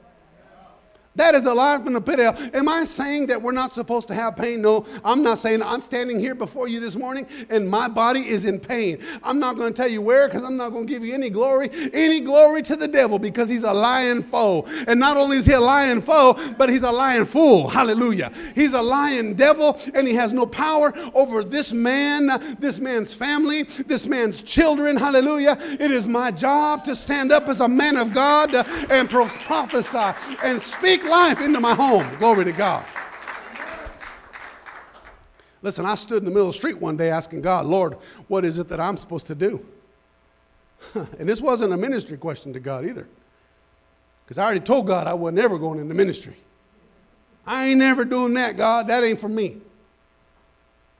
[1.16, 2.50] That is a lie from the pit of hell.
[2.54, 4.62] Am I saying that we're not supposed to have pain?
[4.62, 5.60] No, I'm not saying.
[5.60, 8.98] I'm standing here before you this morning and my body is in pain.
[9.24, 11.28] I'm not going to tell you where because I'm not going to give you any
[11.28, 14.64] glory, any glory to the devil because he's a lying foe.
[14.86, 17.68] And not only is he a lying foe, but he's a lying fool.
[17.68, 18.30] Hallelujah.
[18.54, 23.64] He's a lying devil and he has no power over this man, this man's family,
[23.64, 24.96] this man's children.
[24.96, 25.58] Hallelujah.
[25.60, 30.62] It is my job to stand up as a man of God and prophesy and
[30.62, 32.06] speak Speak life into my home.
[32.18, 32.84] Glory to God.
[35.62, 37.96] Listen, I stood in the middle of the street one day asking God, Lord,
[38.28, 39.64] what is it that I'm supposed to do?
[40.94, 43.06] and this wasn't a ministry question to God either.
[44.24, 46.36] Because I already told God I wasn't ever going into ministry.
[47.46, 48.88] I ain't never doing that, God.
[48.88, 49.58] That ain't for me.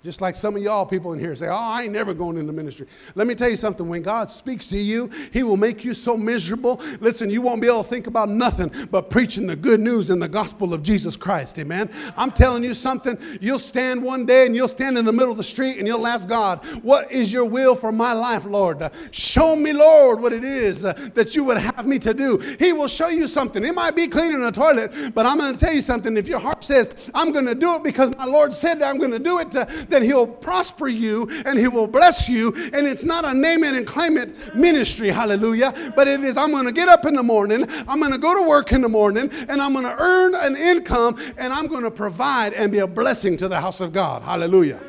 [0.03, 2.55] Just like some of y'all people in here say, Oh, I ain't never going into
[2.55, 2.87] ministry.
[3.15, 3.87] Let me tell you something.
[3.87, 6.81] When God speaks to you, He will make you so miserable.
[7.01, 10.23] Listen, you won't be able to think about nothing but preaching the good news and
[10.23, 11.59] the gospel of Jesus Christ.
[11.59, 11.91] Amen.
[12.17, 13.19] I'm telling you something.
[13.43, 16.07] You'll stand one day and you'll stand in the middle of the street and you'll
[16.07, 18.81] ask God, What is your will for my life, Lord?
[18.81, 22.39] Uh, show me, Lord, what it is uh, that you would have me to do.
[22.59, 23.63] He will show you something.
[23.63, 26.17] It might be cleaning a toilet, but I'm going to tell you something.
[26.17, 29.11] If your heart says, I'm going to do it because my Lord said I'm going
[29.11, 29.55] to do it,
[29.91, 32.53] then He'll prosper you and He will bless you.
[32.73, 36.51] And it's not a name it and claim it ministry, hallelujah, but it is I'm
[36.51, 38.89] going to get up in the morning, I'm going to go to work in the
[38.89, 42.79] morning, and I'm going to earn an income, and I'm going to provide and be
[42.79, 44.81] a blessing to the house of God, hallelujah.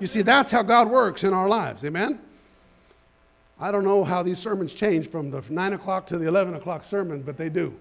[0.00, 2.20] You see, that's how God works in our lives, amen?
[3.60, 6.84] I don't know how these sermons change from the 9 o'clock to the 11 o'clock
[6.84, 7.74] sermon, but they do.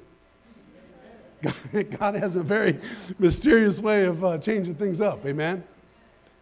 [1.99, 2.79] God has a very
[3.19, 5.63] mysterious way of uh, changing things up, amen?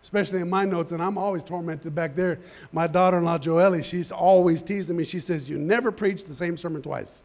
[0.02, 2.40] Especially in my notes, and I'm always tormented back there.
[2.72, 5.04] My daughter in law, Joelle, she's always teasing me.
[5.04, 7.24] She says, You never preach the same sermon twice.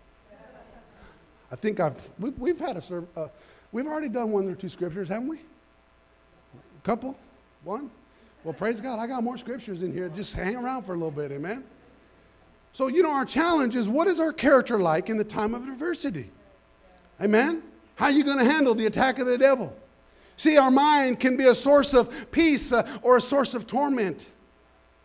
[1.51, 3.29] I think I've, we've, we've had a sermon, uh,
[3.73, 5.39] we've already done one or two scriptures, haven't we?
[5.39, 7.17] A couple?
[7.65, 7.91] One?
[8.45, 10.09] Well, praise God, I got more scriptures in here.
[10.09, 11.65] Just hang around for a little bit, amen?
[12.73, 15.67] So, you know, our challenge is what is our character like in the time of
[15.67, 16.31] adversity?
[17.21, 17.63] Amen?
[17.95, 19.75] How are you going to handle the attack of the devil?
[20.37, 24.27] See, our mind can be a source of peace uh, or a source of torment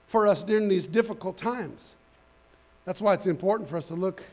[0.08, 1.96] for us during these difficult times.
[2.86, 4.24] That's why it's important for us to look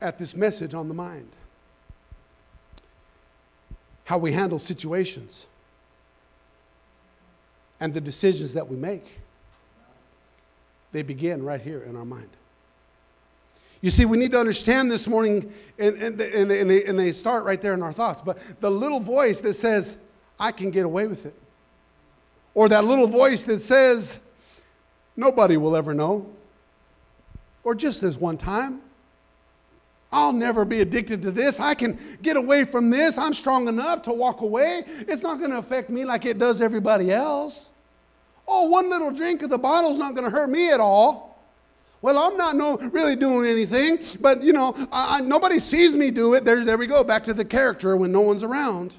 [0.00, 1.36] at this message on the mind.
[4.04, 5.46] How we handle situations
[7.78, 9.20] and the decisions that we make.
[10.92, 12.30] They begin right here in our mind.
[13.80, 17.12] You see, we need to understand this morning, and, and, and, and, they, and they
[17.12, 18.22] start right there in our thoughts.
[18.22, 19.96] But the little voice that says,
[20.38, 21.34] I can get away with it,
[22.54, 24.18] or that little voice that says,
[25.16, 26.26] nobody will ever know,
[27.62, 28.80] or just this one time,
[30.10, 31.60] I'll never be addicted to this.
[31.60, 33.18] I can get away from this.
[33.18, 34.84] I'm strong enough to walk away.
[34.86, 37.66] It's not going to affect me like it does everybody else.
[38.46, 41.27] Oh, one little drink of the bottle is not going to hurt me at all.
[42.00, 46.10] Well, I'm not no, really doing anything, but you know, I, I, nobody sees me
[46.10, 46.44] do it.
[46.44, 48.94] There, there we go, back to the character when no one's around.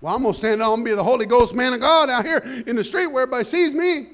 [0.00, 2.26] Well, I'm going to stand out and be the Holy Ghost man of God out
[2.26, 4.08] here in the street where everybody sees me.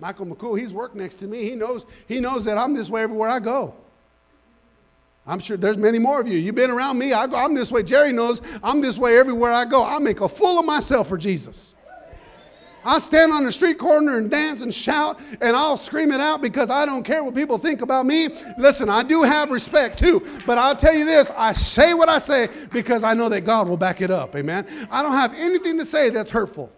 [0.00, 1.44] Michael McCool, he's worked next to me.
[1.44, 3.74] He knows, he knows that I'm this way everywhere I go.
[5.26, 6.38] I'm sure there's many more of you.
[6.38, 7.12] You've been around me.
[7.12, 7.82] I go, I'm this way.
[7.82, 9.84] Jerry knows I'm this way everywhere I go.
[9.84, 11.74] I make a fool of myself for Jesus.
[12.84, 16.40] I stand on the street corner and dance and shout, and I'll scream it out
[16.40, 18.28] because I don't care what people think about me.
[18.56, 22.18] Listen, I do have respect too, but I'll tell you this I say what I
[22.18, 24.34] say because I know that God will back it up.
[24.36, 24.66] Amen.
[24.90, 26.72] I don't have anything to say that's hurtful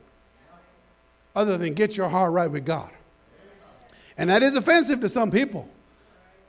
[1.34, 2.90] other than get your heart right with God.
[4.16, 5.68] And that is offensive to some people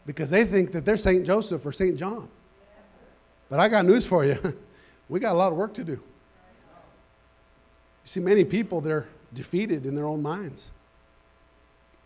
[0.05, 1.25] because they think that they're St.
[1.25, 1.97] Joseph or St.
[1.97, 2.27] John.
[3.49, 4.37] But I got news for you.
[5.09, 5.91] we got a lot of work to do.
[5.93, 5.99] You
[8.05, 10.71] see, many people, they're defeated in their own minds.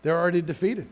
[0.02, 0.88] They're already defeated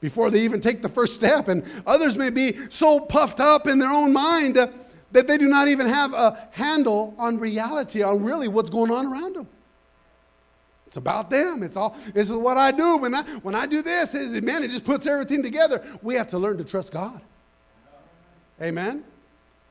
[0.00, 1.48] before they even take the first step.
[1.48, 5.68] And others may be so puffed up in their own mind that they do not
[5.68, 9.46] even have a handle on reality, on really what's going on around them.
[10.86, 11.62] It's about them.
[11.62, 12.98] It's all, this is what I do.
[12.98, 15.82] When I, when I do this, it, man, it just puts everything together.
[16.02, 17.20] We have to learn to trust God.
[18.60, 19.04] Amen?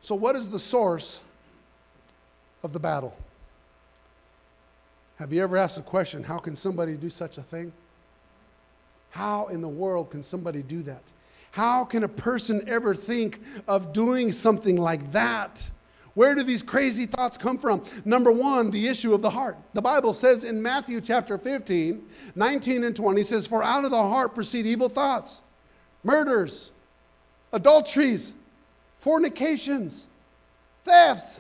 [0.01, 1.21] So, what is the source
[2.61, 3.15] of the battle?
[5.17, 7.71] Have you ever asked the question, how can somebody do such a thing?
[9.11, 11.03] How in the world can somebody do that?
[11.51, 15.69] How can a person ever think of doing something like that?
[16.15, 17.85] Where do these crazy thoughts come from?
[18.05, 19.57] Number one, the issue of the heart.
[19.73, 22.03] The Bible says in Matthew chapter 15,
[22.35, 25.41] 19 and 20 says, For out of the heart proceed evil thoughts,
[26.03, 26.71] murders,
[27.51, 28.33] adulteries,
[28.99, 30.07] fornications,
[30.83, 31.39] thefts.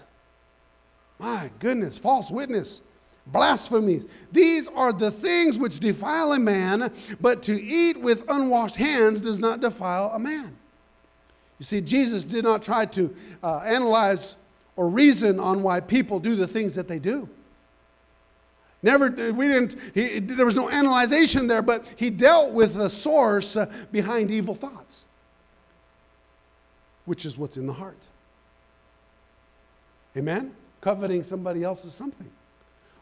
[1.19, 2.81] My goodness, false witness
[3.27, 4.05] blasphemies.
[4.31, 9.39] These are the things which defile a man, but to eat with unwashed hands does
[9.39, 10.55] not defile a man.
[11.59, 14.35] You see, Jesus did not try to uh, analyze
[14.75, 17.29] or reason on why people do the things that they do.
[18.81, 23.55] Never, we didn't, he, there was no analyzation there, but he dealt with the source
[23.55, 25.07] uh, behind evil thoughts,
[27.05, 28.09] which is what's in the heart.
[30.17, 30.53] Amen?
[30.81, 32.29] Coveting somebody else's something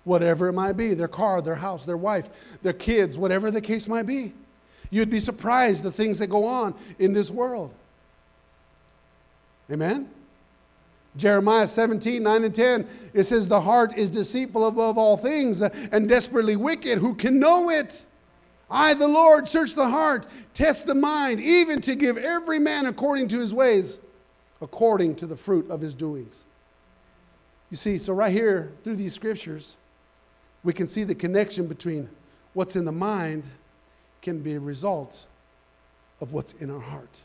[0.04, 2.30] whatever it might be their car, their house, their wife,
[2.62, 4.34] their kids, whatever the case might be.
[4.90, 7.74] You'd be surprised the things that go on in this world.
[9.72, 10.10] Amen?
[11.16, 16.08] Jeremiah 17, 9 and 10, it says, The heart is deceitful above all things and
[16.08, 17.00] desperately wicked.
[17.00, 18.06] Who can know it?
[18.70, 23.28] I, the Lord, search the heart, test the mind, even to give every man according
[23.30, 24.00] to his ways,
[24.62, 26.46] according to the fruit of his doings.
[27.70, 29.76] You see, so right here through these scriptures,
[30.64, 32.10] we can see the connection between
[32.54, 33.48] what's in the mind
[34.22, 35.26] can be a result
[36.20, 37.22] of what's in our heart.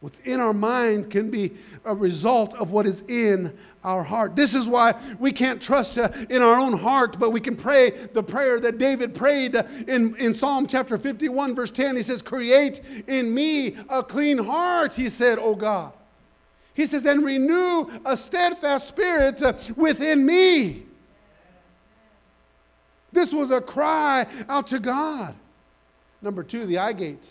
[0.00, 1.52] What's in our mind can be
[1.86, 4.36] a result of what is in our heart.
[4.36, 7.88] This is why we can't trust uh, in our own heart, but we can pray
[8.12, 11.96] the prayer that David prayed uh, in, in Psalm chapter 51, verse 10.
[11.96, 15.94] He says, Create in me a clean heart, he said, O God.
[16.74, 20.82] He says, and renew a steadfast spirit uh, within me.
[23.14, 25.34] This was a cry out to God.
[26.20, 27.30] Number two, the eye gate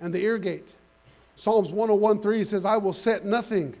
[0.00, 0.76] and the ear gate.
[1.36, 3.74] Psalms 101:3 says, I will set nothing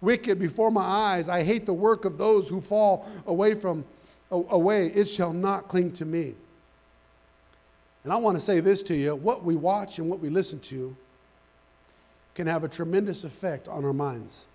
[0.00, 1.28] wicked before my eyes.
[1.28, 3.84] I hate the work of those who fall away from
[4.30, 4.86] away.
[4.86, 6.34] It shall not cling to me.
[8.04, 10.60] And I want to say this to you what we watch and what we listen
[10.60, 10.96] to
[12.34, 14.46] can have a tremendous effect on our minds.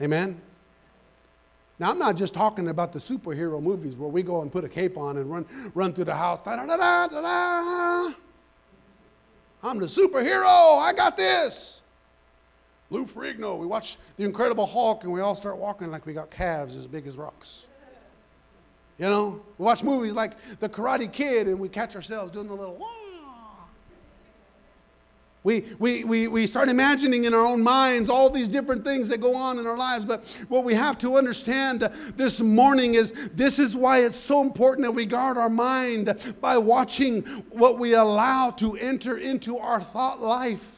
[0.00, 0.40] Amen?
[1.78, 4.68] Now, I'm not just talking about the superhero movies where we go and put a
[4.68, 6.40] cape on and run, run through the house.
[6.44, 8.14] Da-da-da-da-da-da.
[9.62, 10.78] I'm the superhero.
[10.78, 11.82] I got this.
[12.90, 13.58] Lou Ferrigno.
[13.58, 16.86] We watch The Incredible Hulk and we all start walking like we got calves as
[16.86, 17.66] big as rocks.
[18.98, 22.54] You know, we watch movies like The Karate Kid and we catch ourselves doing the
[22.54, 22.76] little,
[25.44, 29.20] we, we, we, we start imagining in our own minds all these different things that
[29.20, 30.06] go on in our lives.
[30.06, 31.82] But what we have to understand
[32.16, 36.56] this morning is this is why it's so important that we guard our mind by
[36.56, 40.73] watching what we allow to enter into our thought life.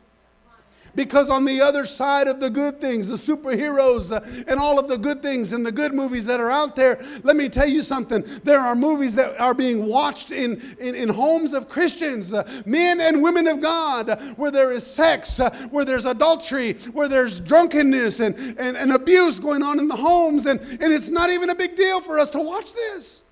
[0.96, 4.88] Because on the other side of the good things, the superheroes uh, and all of
[4.88, 7.82] the good things and the good movies that are out there, let me tell you
[7.82, 8.24] something.
[8.42, 13.00] There are movies that are being watched in, in, in homes of Christians, uh, men
[13.00, 18.20] and women of God, where there is sex, uh, where there's adultery, where there's drunkenness
[18.20, 20.46] and, and, and abuse going on in the homes.
[20.46, 23.22] And, and it's not even a big deal for us to watch this.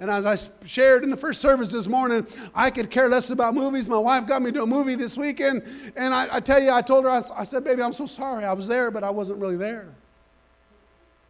[0.00, 0.36] And as I
[0.66, 3.86] shared in the first service this morning, I could care less about movies.
[3.86, 5.62] My wife got me to a movie this weekend.
[5.94, 8.46] And I, I tell you, I told her, I, I, said, baby, I'm so sorry.
[8.46, 9.88] I was there, but I wasn't really there.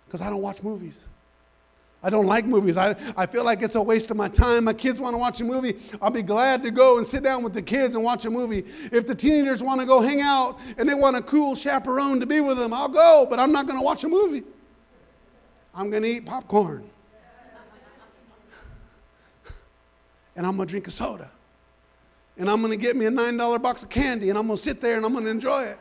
[0.07, 1.09] Because I don't watch movies.
[2.01, 2.77] I don't like movies.
[2.77, 4.65] I, I feel like it's a waste of my time.
[4.65, 5.77] My kids want to watch a movie.
[6.01, 8.65] I'll be glad to go and sit down with the kids and watch a movie.
[8.93, 12.27] If the teenagers want to go hang out and they want a cool chaperone to
[12.27, 14.45] be with them, I'll go, but I'm not going to watch a movie.
[15.75, 16.89] I'm going to eat popcorn.
[20.41, 21.31] And I'm going to drink a soda.
[22.39, 24.63] And I'm going to get me a $9 box of candy and I'm going to
[24.63, 25.79] sit there and I'm going to enjoy it.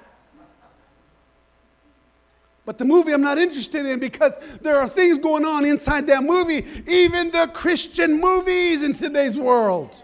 [2.65, 6.24] But the movie I'm not interested in because there are things going on inside that
[6.24, 10.04] movie, even the Christian movies in today's world.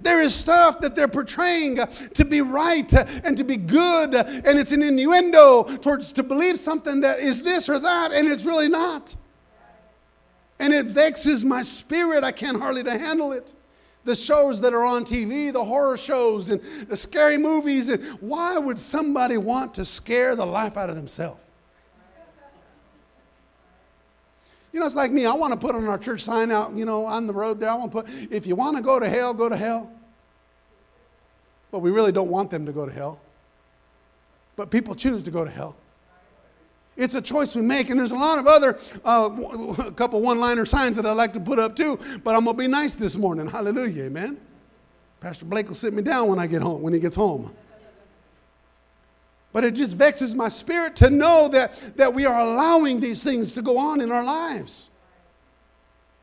[0.00, 1.78] There is stuff that they're portraying
[2.14, 2.92] to be right
[3.24, 7.68] and to be good, and it's an innuendo towards to believe something that is this
[7.68, 9.14] or that, and it's really not
[10.60, 12.22] and it vexes my spirit.
[12.22, 13.52] I can't hardly to handle it.
[14.04, 18.56] The shows that are on TV, the horror shows and the scary movies, and why
[18.56, 21.42] would somebody want to scare the life out of themselves?
[24.72, 25.26] You know, it's like me.
[25.26, 27.70] I want to put on our church sign out, you know, on the road there.
[27.70, 29.90] I want to put, if you want to go to hell, go to hell.
[31.72, 33.18] But we really don't want them to go to hell.
[34.56, 35.74] But people choose to go to hell.
[36.96, 37.90] It's a choice we make.
[37.90, 39.30] And there's a lot of other, uh,
[39.86, 42.56] a couple one liner signs that I like to put up too, but I'm going
[42.56, 43.48] to be nice this morning.
[43.48, 44.38] Hallelujah, amen.
[45.20, 47.54] Pastor Blake will sit me down when I get home, when he gets home.
[49.52, 53.52] But it just vexes my spirit to know that, that we are allowing these things
[53.54, 54.90] to go on in our lives.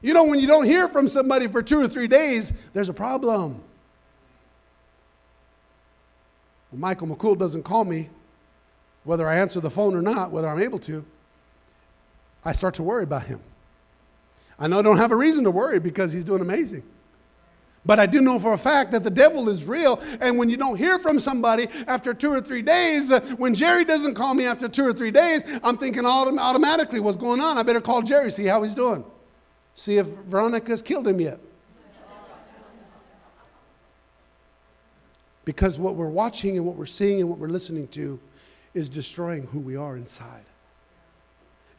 [0.01, 2.93] You know, when you don't hear from somebody for two or three days, there's a
[2.93, 3.61] problem.
[6.71, 8.09] Michael McCool doesn't call me
[9.07, 11.03] whether I answer the phone or not, whether I'm able to,
[12.43, 13.39] I start to worry about him.
[14.59, 16.83] I know I don't have a reason to worry because he's doing amazing.
[17.85, 20.01] But I do know for a fact that the devil is real.
[20.19, 23.85] And when you don't hear from somebody after two or three days, uh, when Jerry
[23.85, 27.57] doesn't call me after two or three days, I'm thinking autom- automatically what's going on.
[27.57, 29.05] I better call Jerry, see how he's doing.
[29.73, 31.39] See if Veronica's killed him yet.
[35.45, 38.19] Because what we're watching and what we're seeing and what we're listening to
[38.77, 40.45] is destroying who we are inside.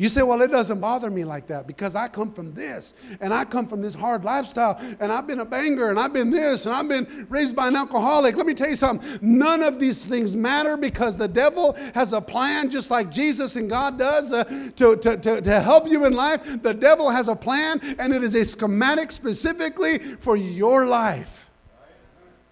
[0.00, 3.34] You say, well, it doesn't bother me like that because I come from this and
[3.34, 6.66] I come from this hard lifestyle and I've been a banger and I've been this
[6.66, 8.36] and I've been raised by an alcoholic.
[8.36, 9.18] Let me tell you something.
[9.20, 13.68] None of these things matter because the devil has a plan just like Jesus and
[13.68, 14.44] God does uh,
[14.76, 16.62] to, to, to, to help you in life.
[16.62, 21.50] The devil has a plan and it is a schematic specifically for your life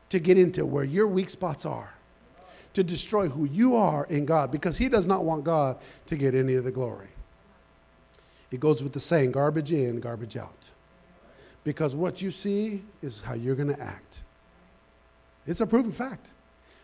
[0.08, 1.92] to get into where your weak spots are,
[2.76, 6.34] to destroy who you are in God because he does not want God to get
[6.34, 7.08] any of the glory.
[8.50, 10.70] It goes with the saying garbage in, garbage out.
[11.64, 14.22] Because what you see is how you're going to act.
[15.46, 16.30] It's a proven fact.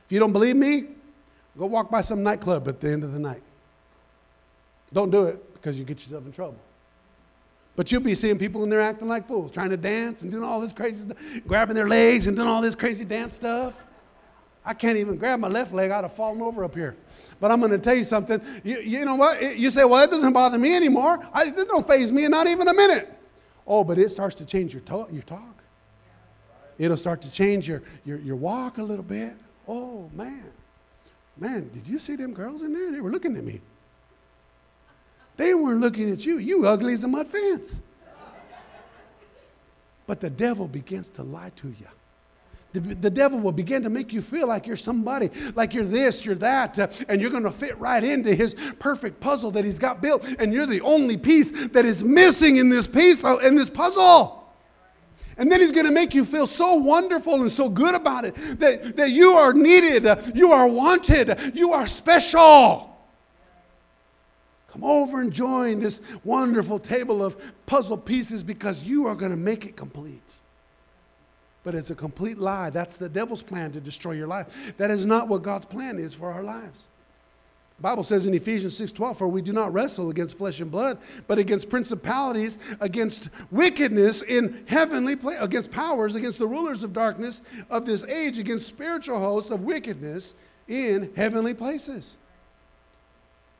[0.07, 0.87] If you don't believe me,
[1.59, 3.43] go walk by some nightclub at the end of the night.
[4.95, 6.59] Don't do it because you get yourself in trouble.
[7.77, 10.45] But you'll be seeing people in there acting like fools, trying to dance and doing
[10.45, 13.75] all this crazy stuff, grabbing their legs and doing all this crazy dance stuff.
[14.65, 15.91] I can't even grab my left leg.
[15.91, 16.97] I'd have fallen over up here.
[17.41, 18.41] But I'm going to tell you something.
[18.63, 19.59] You, you know what?
[19.59, 21.19] You say, well, it doesn't bother me anymore.
[21.33, 23.13] I, it don't faze me, not even a minute.
[23.67, 25.63] Oh, but it starts to change your, your talk.
[26.79, 29.35] It'll start to change your, your, your walk a little bit.
[29.67, 30.45] Oh, man.
[31.37, 32.93] Man, did you see them girls in there?
[32.93, 33.61] They were looking at me.
[35.37, 36.39] They weren't looking at you.
[36.39, 37.81] You ugly as a mud fence.
[40.07, 41.87] But the devil begins to lie to you.
[42.73, 46.25] The, the devil will begin to make you feel like you're somebody, like you're this,
[46.25, 49.79] you're that, uh, and you're going to fit right into his perfect puzzle that he's
[49.79, 53.57] got built, and you're the only piece that is missing in this piece, uh, in
[53.57, 54.39] this puzzle.
[55.37, 58.35] And then he's going to make you feel so wonderful and so good about it
[58.59, 62.89] that, that you are needed, uh, you are wanted, you are special.
[64.69, 69.37] Come over and join this wonderful table of puzzle pieces because you are going to
[69.37, 70.39] make it complete.
[71.65, 72.71] But it's a complete lie.
[72.71, 74.75] That's the devil's plan to destroy your life.
[74.79, 76.89] That is not what God's plan is for our lives.
[77.79, 80.99] The Bible says in Ephesians 6:12, "For we do not wrestle against flesh and blood,
[81.27, 87.43] but against principalities, against wickedness in heavenly places, against powers, against the rulers of darkness
[87.71, 90.35] of this age, against spiritual hosts of wickedness
[90.69, 92.17] in heavenly places."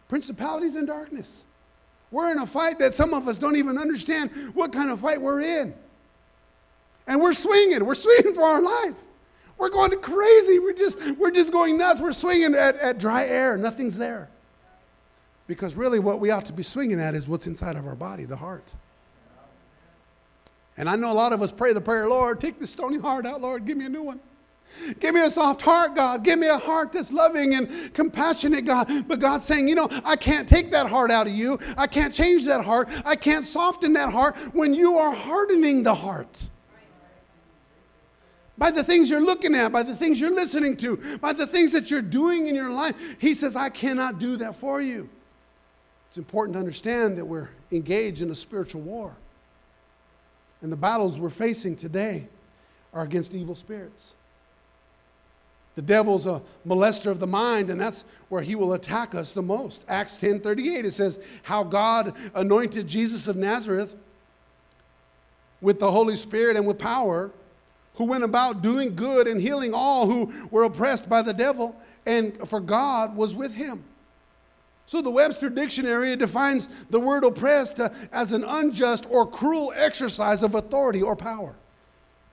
[0.09, 1.45] Principalities in darkness.
[2.11, 5.21] We're in a fight that some of us don't even understand what kind of fight
[5.21, 5.75] we're in.
[7.07, 7.85] And we're swinging.
[7.85, 8.97] We're swinging for our life.
[9.59, 10.59] We're going crazy.
[10.59, 12.01] We're just, we're just going nuts.
[12.01, 13.57] We're swinging at, at dry air.
[13.57, 14.29] Nothing's there.
[15.47, 18.25] Because really, what we ought to be swinging at is what's inside of our body,
[18.25, 18.75] the heart.
[20.77, 23.27] And I know a lot of us pray the prayer, Lord, take the stony heart
[23.27, 24.21] out, Lord, give me a new one.
[25.01, 26.25] Give me a soft heart, God.
[26.25, 29.07] Give me a heart that's loving and compassionate, God.
[29.07, 31.59] But God's saying, you know, I can't take that heart out of you.
[31.77, 32.89] I can't change that heart.
[33.05, 36.49] I can't soften that heart when you are hardening the heart
[38.63, 41.73] by the things you're looking at, by the things you're listening to, by the things
[41.73, 42.95] that you're doing in your life.
[43.19, 45.09] He says, I cannot do that for you.
[46.07, 49.17] It's important to understand that we're engaged in a spiritual war.
[50.61, 52.29] And the battles we're facing today
[52.95, 54.15] are against evil spirits.
[55.75, 59.43] The devil's a molester of the mind, and that's where he will attack us the
[59.43, 59.85] most.
[59.89, 63.97] Acts 10 38, it says, How God anointed Jesus of Nazareth
[65.61, 67.33] with the Holy Spirit and with power
[67.95, 71.77] who went about doing good and healing all who were oppressed by the devil,
[72.07, 73.85] and for God was with him.
[74.87, 80.43] So the Webster Dictionary defines the word oppressed uh, as an unjust or cruel exercise
[80.43, 81.55] of authority or power.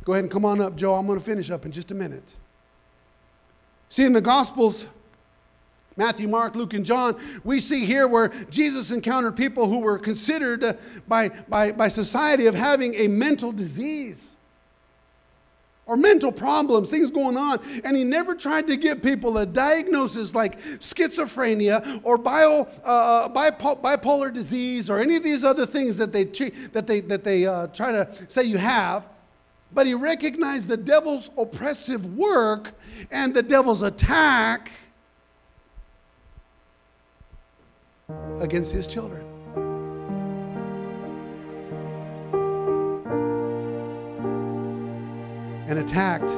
[0.04, 0.96] Go ahead and come on up, Joe.
[0.96, 2.36] I'm going to finish up in just a minute.
[3.90, 4.86] See, in the Gospels,
[5.96, 10.64] Matthew, Mark, Luke, and John, we see here where Jesus encountered people who were considered
[10.64, 10.74] uh,
[11.08, 14.36] by, by, by society of having a mental disease
[15.90, 17.60] or mental problems, things going on.
[17.84, 23.30] And he never tried to give people a diagnosis like schizophrenia or bio, uh, uh
[23.30, 27.68] bipolar disease or any of these other things that they, that they, that they uh,
[27.68, 29.04] try to say you have.
[29.74, 32.74] But he recognized the devil's oppressive work
[33.10, 34.72] and the devil's attack
[38.40, 39.39] against his children.
[45.70, 46.30] And attacked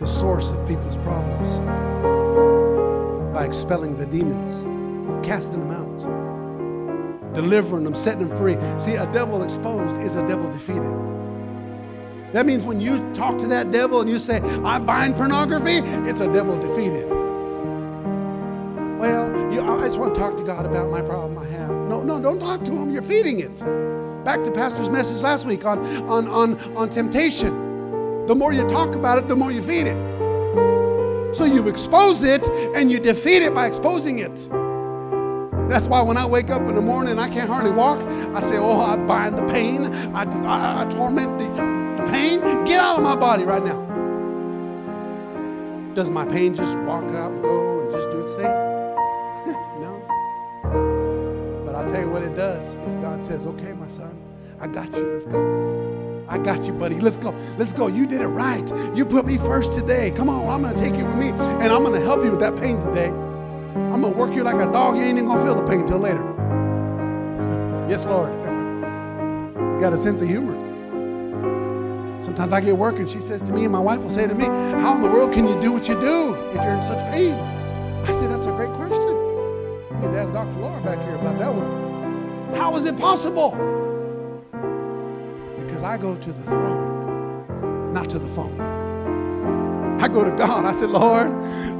[0.00, 1.60] the source of people's problems
[3.32, 4.64] by expelling the demons,
[5.24, 8.54] casting them out, delivering them, setting them free.
[8.80, 10.82] See, a devil exposed is a devil defeated.
[12.32, 15.76] That means when you talk to that devil and you say, I bind pornography,
[16.08, 17.08] it's a devil defeated.
[18.98, 21.70] Well, you, I just want to talk to God about my problem I have.
[21.70, 22.90] No, no, don't talk to him.
[22.90, 23.54] You're feeding it.
[24.24, 27.65] Back to Pastor's message last week on, on, on, on temptation.
[28.26, 30.16] The more you talk about it, the more you feed it.
[31.34, 34.48] So you expose it and you defeat it by exposing it.
[35.68, 38.00] That's why when I wake up in the morning and I can't hardly walk,
[38.34, 39.84] I say, Oh, I bind the pain.
[40.14, 42.40] I, I, I torment the pain.
[42.64, 43.84] Get out of my body right now.
[45.94, 48.44] Does my pain just walk out and go and just do its thing?
[49.80, 51.62] no.
[51.64, 54.16] But I'll tell you what it does is God says, Okay, my son,
[54.60, 55.04] I got you.
[55.12, 55.95] Let's go.
[56.28, 56.98] I got you, buddy.
[56.98, 57.30] Let's go.
[57.56, 57.86] Let's go.
[57.86, 58.68] You did it right.
[58.96, 60.10] You put me first today.
[60.10, 62.30] Come on, I'm going to take you with me and I'm going to help you
[62.30, 63.08] with that pain today.
[63.08, 64.96] I'm going to work you like a dog.
[64.96, 66.24] You ain't even going to feel the pain until later.
[67.88, 68.32] yes, Lord.
[69.80, 70.62] Got a sense of humor.
[72.22, 74.34] Sometimes I get work and she says to me, and my wife will say to
[74.34, 76.98] me, How in the world can you do what you do if you're in such
[77.12, 77.34] pain?
[77.34, 79.14] I say, That's a great question.
[80.00, 80.58] To ask Dr.
[80.58, 82.54] Laura back here about that one.
[82.54, 83.85] How is it possible?
[85.76, 88.58] Because I go to the throne, not to the phone.
[90.00, 90.64] I go to God.
[90.64, 91.28] I said, Lord,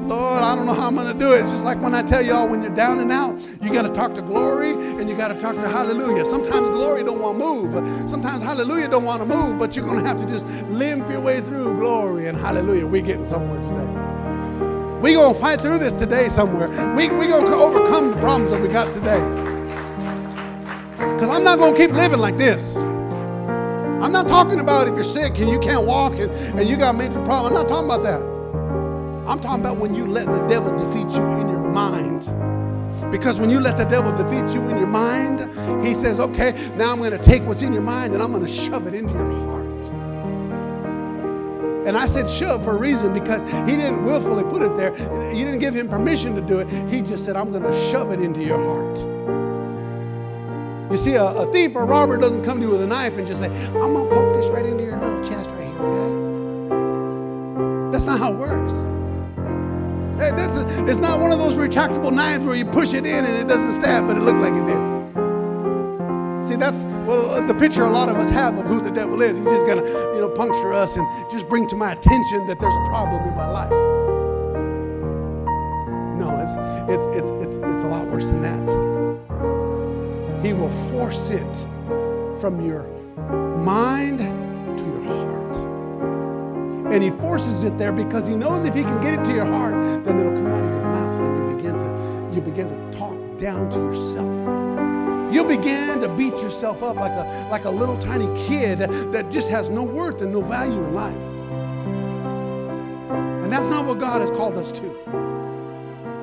[0.07, 1.41] Lord, I don't know how I'm going to do it.
[1.41, 3.93] It's just like when I tell y'all when you're down and out, you got to
[3.95, 6.27] talk to glory and you got to talk to hallelujah.
[6.27, 8.11] Sometimes glory don't want to move.
[8.11, 11.23] Sometimes hallelujah don't want to move, but you're going to have to just limp your
[11.23, 12.87] way through glory and hallelujah.
[12.87, 15.01] We're getting somewhere today.
[15.01, 16.69] We're going to fight through this today somewhere.
[16.95, 19.25] We're we going to overcome the problems that we got today.
[21.15, 22.77] Because I'm not going to keep living like this.
[24.03, 26.95] I'm not talking about if you're sick and you can't walk and, and you got
[26.95, 27.47] a major problem.
[27.47, 28.21] I'm not talking about that.
[29.27, 32.29] I'm talking about when you let the devil defeat you in your mind.
[33.11, 35.41] Because when you let the devil defeat you in your mind,
[35.85, 38.45] he says, okay, now I'm going to take what's in your mind and I'm going
[38.45, 39.67] to shove it into your heart.
[41.87, 44.93] And I said shove for a reason because he didn't willfully put it there.
[45.33, 46.69] You didn't give him permission to do it.
[46.93, 49.46] He just said, I'm going to shove it into your heart.
[50.91, 53.19] You see, a, a, thief or a robber doesn't come to you with a knife
[53.19, 55.83] and just say, I'm going to poke this right into your little chest right here,
[55.83, 57.91] okay?
[57.91, 58.73] That's not how it works.
[60.21, 63.49] A, it's not one of those retractable knives where you push it in and it
[63.49, 64.79] doesn't stab, but it looked like it did.
[66.47, 69.21] See, that's well uh, the picture a lot of us have of who the devil
[69.21, 69.37] is.
[69.37, 72.75] He's just gonna, you know, puncture us and just bring to my attention that there's
[72.75, 73.71] a problem in my life.
[76.19, 76.57] No, it's
[76.89, 78.96] it's it's it's it's a lot worse than that.
[80.43, 81.67] He will force it
[82.41, 82.85] from your
[83.59, 85.57] mind to your heart.
[86.93, 89.45] And he forces it there because he knows if he can get it to your
[89.45, 92.99] heart, then it'll come out of your mouth and you begin to you begin to
[92.99, 95.35] talk down to yourself.
[95.35, 98.79] You'll begin to beat yourself up like a like a little tiny kid
[99.13, 101.15] that just has no worth and no value in life.
[103.43, 105.36] And that's not what God has called us to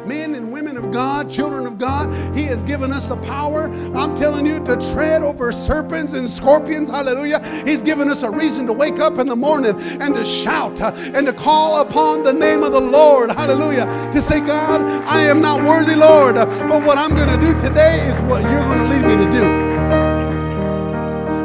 [0.07, 2.11] men and women of God, children of God.
[2.35, 6.89] He has given us the power, I'm telling you, to tread over serpents and scorpions.
[6.89, 7.39] Hallelujah.
[7.65, 10.93] He's given us a reason to wake up in the morning and to shout uh,
[10.95, 13.31] and to call upon the name of the Lord.
[13.31, 13.85] Hallelujah.
[14.13, 17.53] To say, God, I am not worthy, Lord, uh, but what I'm going to do
[17.59, 19.43] today is what you're going to lead me to do.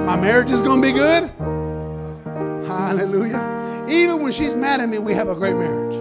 [0.06, 1.30] My marriage is going to be good.
[2.66, 3.86] Hallelujah.
[3.88, 5.96] Even when she's mad at me, we have a great marriage.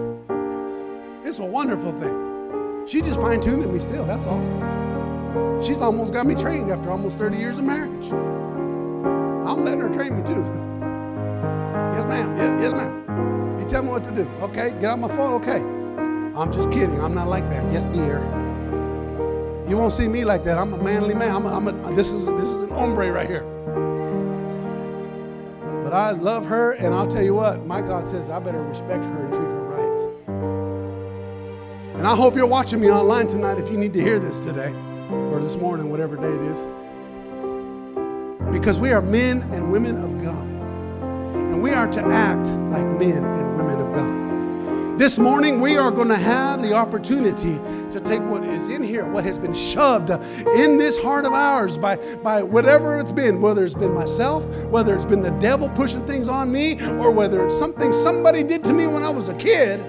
[1.26, 2.27] It's a wonderful thing.
[2.88, 4.40] She just fine tuning me still, that's all.
[5.62, 8.10] She's almost got me trained after almost 30 years of marriage.
[8.10, 10.40] I'm letting her train me too.
[11.92, 12.34] yes, ma'am.
[12.38, 13.60] Yes, yes, ma'am.
[13.60, 14.26] You tell me what to do.
[14.40, 15.34] Okay, get on my phone.
[15.42, 15.58] Okay.
[16.34, 16.98] I'm just kidding.
[16.98, 17.70] I'm not like that.
[17.70, 18.20] Yes, dear.
[19.68, 20.56] You won't see me like that.
[20.56, 21.36] I'm a manly man.
[21.36, 23.42] I'm a, I'm a, this, is, this is an hombre right here.
[25.84, 29.04] But I love her, and I'll tell you what, my God says I better respect
[29.04, 29.57] her and treat her
[31.98, 34.72] and I hope you're watching me online tonight if you need to hear this today
[35.10, 36.64] or this morning, whatever day it is.
[38.52, 40.46] Because we are men and women of God.
[41.34, 44.98] And we are to act like men and women of God.
[45.00, 47.58] This morning, we are going to have the opportunity
[47.90, 51.76] to take what is in here, what has been shoved in this heart of ours
[51.76, 56.06] by, by whatever it's been, whether it's been myself, whether it's been the devil pushing
[56.06, 59.34] things on me, or whether it's something somebody did to me when I was a
[59.34, 59.80] kid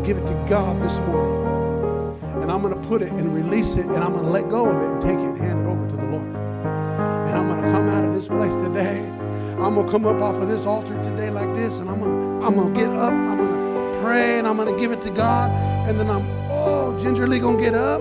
[0.00, 2.42] going to give it to God this morning.
[2.42, 4.66] And I'm going to put it and release it, and I'm going to let go
[4.66, 6.24] of it and take it and hand it over to the Lord.
[6.24, 8.98] And I'm going to come out of this place today.
[9.58, 12.40] I'm going to come up off of this altar today like this, and I'm going
[12.40, 13.12] to, I'm going to get up.
[13.12, 15.50] I'm going to pray, and I'm going to give it to God.
[15.88, 18.00] And then I'm, oh, gingerly going to get up.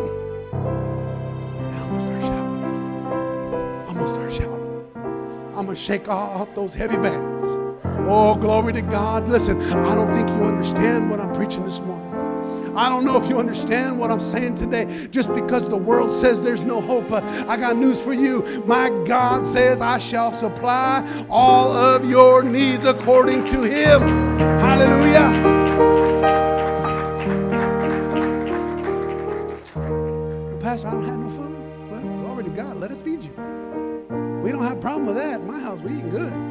[5.56, 7.69] I'm to shake off those heavy bands.
[8.12, 9.30] Oh, glory to God.
[9.30, 12.10] Listen, I don't think you understand what I'm preaching this morning.
[12.76, 15.08] I don't know if you understand what I'm saying today.
[15.12, 18.64] Just because the world says there's no hope, uh, I got news for you.
[18.66, 24.02] My God says, I shall supply all of your needs according to Him.
[24.02, 25.30] Hallelujah.
[30.60, 31.92] Pastor, I don't have no food.
[31.92, 32.78] Well, glory to God.
[32.78, 33.32] Let us feed you.
[34.42, 35.42] We don't have a problem with that.
[35.42, 36.49] In my house, we eating good.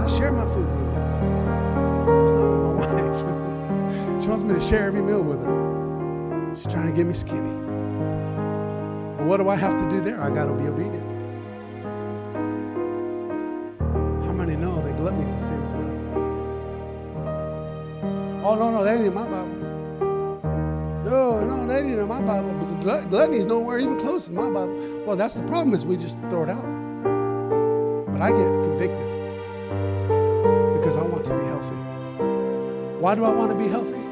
[0.00, 1.00] I share my food with you.
[2.22, 4.22] Just not with my wife.
[4.22, 6.54] she wants me to share every meal with her.
[6.56, 7.50] She's trying to get me skinny.
[9.18, 10.20] But what do I have to do there?
[10.20, 11.06] I got to be obedient.
[14.24, 15.90] How many know that gluttony is a sin as well?
[18.42, 19.56] Oh, no, no, that ain't in my Bible.
[21.04, 22.52] No, no, that ain't in my Bible.
[22.82, 25.04] Glut- Gluttony's nowhere even close to my Bible.
[25.06, 26.64] Well, that's the problem is we just throw it out.
[28.12, 29.19] But I get convicted
[30.90, 32.98] because I want to be healthy.
[32.98, 34.02] Why do I want to be healthy?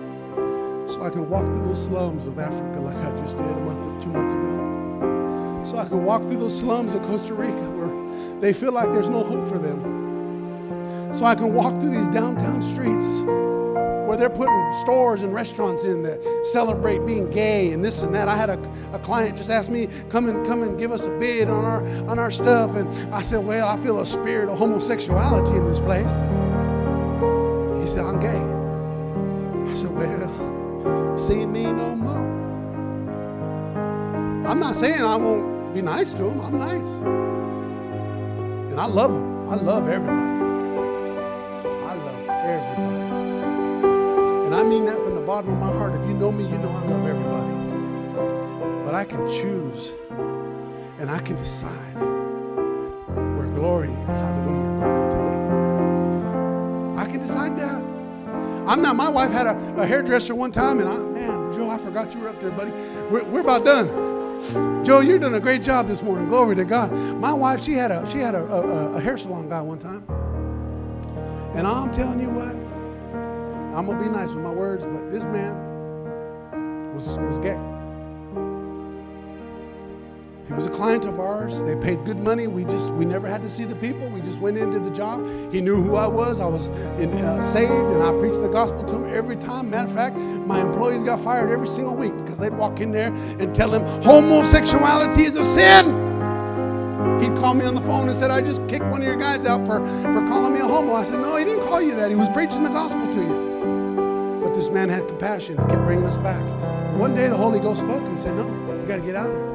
[0.92, 4.04] So I can walk through those slums of Africa like I just did a month,
[4.04, 5.62] two months ago.
[5.64, 9.08] So I can walk through those slums of Costa Rica where they feel like there's
[9.08, 11.12] no hope for them.
[11.12, 13.22] So I can walk through these downtown streets
[14.06, 16.20] where they're putting stores and restaurants in that
[16.52, 18.28] celebrate being gay and this and that.
[18.28, 21.10] I had a, a client just ask me, come and come and give us a
[21.18, 22.76] bid on our on our stuff.
[22.76, 26.14] And I said, Well, I feel a spirit of homosexuality in this place.
[27.88, 28.36] Said, I'm gay.
[29.70, 32.18] I said, Well, see me no more.
[34.46, 36.38] I'm not saying I won't be nice to him.
[36.42, 36.86] I'm nice.
[38.70, 39.48] And I love him.
[39.48, 40.20] I love everybody.
[41.86, 43.00] I love everybody.
[44.46, 45.94] And I mean that from the bottom of my heart.
[45.94, 47.54] If you know me, you know I love everybody.
[48.84, 49.92] But I can choose
[50.98, 51.94] and I can decide
[53.34, 54.57] where glory and hallelujah
[58.68, 61.78] I'm not, my wife had a, a hairdresser one time, and I, man, Joe, I
[61.78, 62.70] forgot you were up there, buddy.
[63.10, 64.84] We're, we're about done.
[64.84, 66.28] Joe, you're doing a great job this morning.
[66.28, 66.92] Glory to God.
[66.92, 70.04] My wife, she had a she had a, a, a hair salon guy one time.
[71.56, 72.54] And I'm telling you what,
[73.74, 77.58] I'm gonna be nice with my words, but this man was was gay.
[80.48, 81.62] He was a client of ours.
[81.62, 82.46] They paid good money.
[82.46, 84.08] We just we never had to see the people.
[84.08, 85.20] We just went into the job.
[85.52, 86.40] He knew who I was.
[86.40, 86.68] I was
[86.98, 89.68] in, uh, saved, and I preached the gospel to him every time.
[89.68, 93.12] Matter of fact, my employees got fired every single week because they'd walk in there
[93.12, 96.08] and tell him homosexuality is a sin.
[97.20, 99.44] He'd call me on the phone and said, I just kicked one of your guys
[99.44, 100.94] out for, for calling me a homo.
[100.94, 102.08] I said, No, he didn't call you that.
[102.08, 104.40] He was preaching the gospel to you.
[104.42, 105.58] But this man had compassion.
[105.58, 106.42] He kept bringing us back.
[106.96, 109.36] One day the Holy Ghost spoke and said, No, you got to get out of
[109.36, 109.47] there.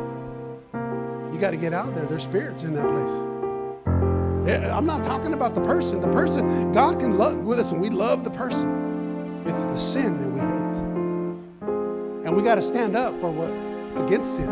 [1.43, 2.05] Got to get out there.
[2.05, 3.11] There's spirits in that place.
[4.71, 5.99] I'm not talking about the person.
[5.99, 9.43] The person, God can love with us, and we love the person.
[9.45, 12.25] It's the sin that we hate.
[12.25, 13.51] And we got to stand up for what?
[14.05, 14.47] Against sin.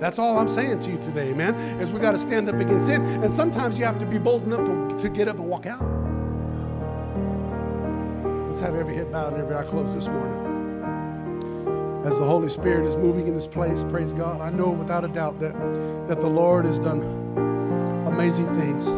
[0.00, 2.86] That's all I'm saying to you today, man, is we got to stand up against
[2.86, 3.04] sin.
[3.22, 5.82] And sometimes you have to be bold enough to, to get up and walk out.
[8.46, 10.53] Let's have every head bowed and every eye closed this morning.
[12.04, 14.42] As the Holy Spirit is moving in this place, praise God.
[14.42, 15.54] I know without a doubt that,
[16.06, 17.00] that the Lord has done
[18.06, 18.88] amazing things.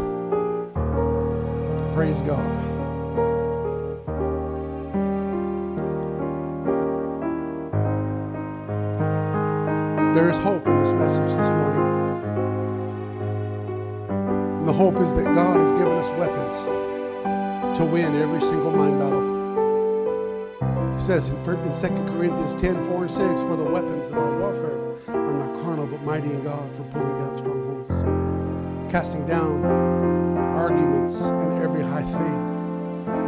[1.94, 2.44] Praise God.
[10.16, 11.82] There is hope in this message this morning.
[14.59, 18.98] And the hope is that God has given us weapons to win every single mind
[18.98, 19.36] battle.
[20.97, 24.80] He says in 2 Corinthians 10 4 and 6, For the weapons of our warfare
[25.09, 29.62] are not carnal, but mighty in God for pulling down strongholds, casting down
[30.57, 32.47] arguments and every high thing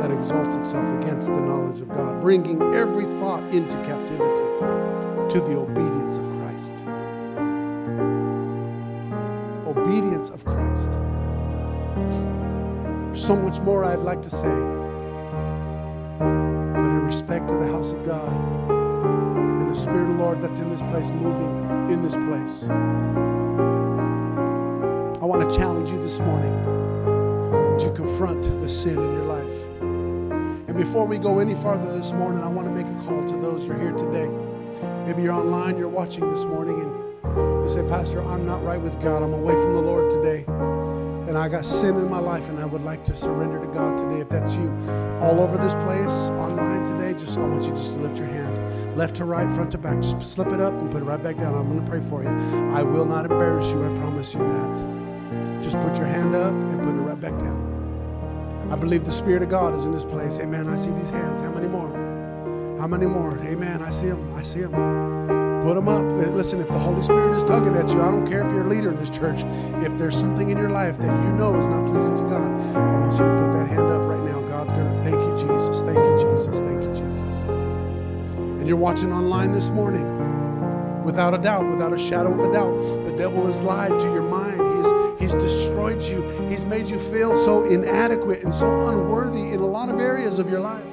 [0.01, 4.43] that exalts itself against the knowledge of God, bringing every thought into captivity
[5.29, 6.73] to the obedience of Christ.
[9.67, 10.93] Obedience of Christ.
[13.09, 14.79] There's so much more I'd like to say
[17.49, 18.31] to the house of God
[18.71, 22.69] and the Spirit of the Lord that's in this place, moving in this place.
[25.21, 26.53] I want to challenge you this morning
[27.79, 29.81] to confront the sin in your life.
[30.69, 33.37] And before we go any farther this morning, I want to make a call to
[33.39, 34.29] those who are here today.
[35.07, 39.01] Maybe you're online, you're watching this morning, and you say, Pastor, I'm not right with
[39.01, 39.23] God.
[39.23, 40.45] I'm away from the Lord today
[41.39, 44.21] I got sin in my life and I would like to surrender to God today.
[44.21, 44.71] If that's you,
[45.21, 48.97] all over this place, online today, just I want you just to lift your hand,
[48.97, 50.01] left to right, front to back.
[50.01, 51.55] Just slip it up and put it right back down.
[51.55, 52.29] I'm going to pray for you.
[52.75, 53.85] I will not embarrass you.
[53.85, 55.63] I promise you that.
[55.63, 58.69] Just put your hand up and put it right back down.
[58.71, 60.39] I believe the Spirit of God is in this place.
[60.39, 60.69] Amen.
[60.69, 61.41] I see these hands.
[61.41, 61.91] How many more?
[62.79, 63.39] How many more?
[63.39, 63.83] Amen.
[63.83, 64.35] I see them.
[64.35, 65.08] I see them.
[65.63, 66.05] Put them up.
[66.35, 68.69] Listen, if the Holy Spirit is tugging at you, I don't care if you're a
[68.69, 69.41] leader in this church.
[69.85, 73.01] If there's something in your life that you know is not pleasing to God, I
[73.01, 74.41] want you to put that hand up right now.
[74.49, 75.83] God's going to thank you, Jesus.
[75.83, 76.59] Thank you, Jesus.
[76.59, 77.45] Thank you, Jesus.
[78.39, 80.07] And you're watching online this morning.
[81.05, 84.23] Without a doubt, without a shadow of a doubt, the devil has lied to your
[84.23, 84.61] mind.
[85.19, 86.23] He's, he's destroyed you.
[86.49, 90.51] He's made you feel so inadequate and so unworthy in a lot of areas of
[90.51, 90.85] your life.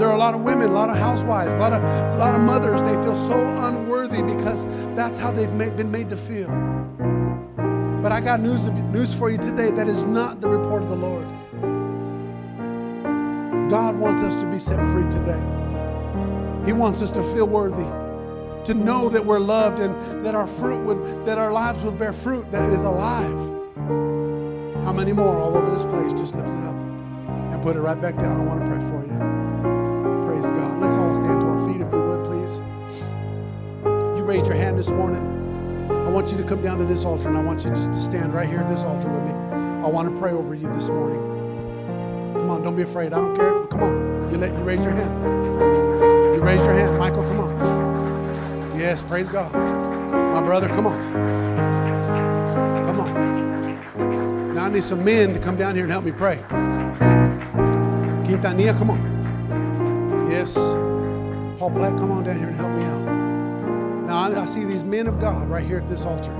[0.00, 2.34] There are a lot of women, a lot of housewives, a lot of, a lot
[2.34, 2.82] of mothers.
[2.82, 4.64] They feel so unworthy because
[4.96, 6.48] that's how they've made, been made to feel.
[8.02, 10.88] But I got news, of, news for you today that is not the report of
[10.88, 11.26] the Lord.
[13.70, 15.38] God wants us to be set free today.
[16.64, 17.84] He wants us to feel worthy,
[18.64, 22.14] to know that we're loved and that our fruit would, that our lives would bear
[22.14, 23.38] fruit that is alive.
[24.82, 26.18] How many more all over this place?
[26.18, 28.40] Just lift it up and put it right back down.
[28.40, 29.39] I want to pray for you.
[30.50, 30.80] God.
[30.80, 32.60] Let's all stand to our feet if we would, please.
[34.16, 35.26] You raised your hand this morning.
[35.90, 38.00] I want you to come down to this altar and I want you just to
[38.00, 39.32] stand right here at this altar with me.
[39.84, 41.20] I want to pray over you this morning.
[42.34, 43.12] Come on, don't be afraid.
[43.12, 43.64] I don't care.
[43.66, 44.32] Come on.
[44.32, 45.24] You let you raise your hand.
[46.34, 46.98] You raise your hand.
[46.98, 48.78] Michael, come on.
[48.78, 49.52] Yes, praise God.
[49.52, 50.98] My brother, come on.
[52.86, 54.54] Come on.
[54.54, 56.38] Now I need some men to come down here and help me pray.
[58.26, 59.09] Quintanilla, come on.
[60.40, 60.56] Yes.
[61.58, 64.06] Paul Black, come on down here and help me out.
[64.06, 66.32] Now I, see these men of God right here at this altar.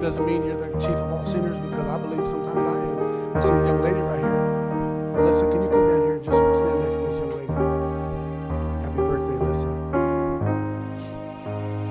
[0.00, 3.36] Doesn't mean you're the chief of all sinners because I believe sometimes I am.
[3.36, 5.20] I see a young lady right here.
[5.20, 7.52] Alyssa, can you come down here and just stand next to this young lady?
[8.80, 9.70] Happy birthday, Alyssa.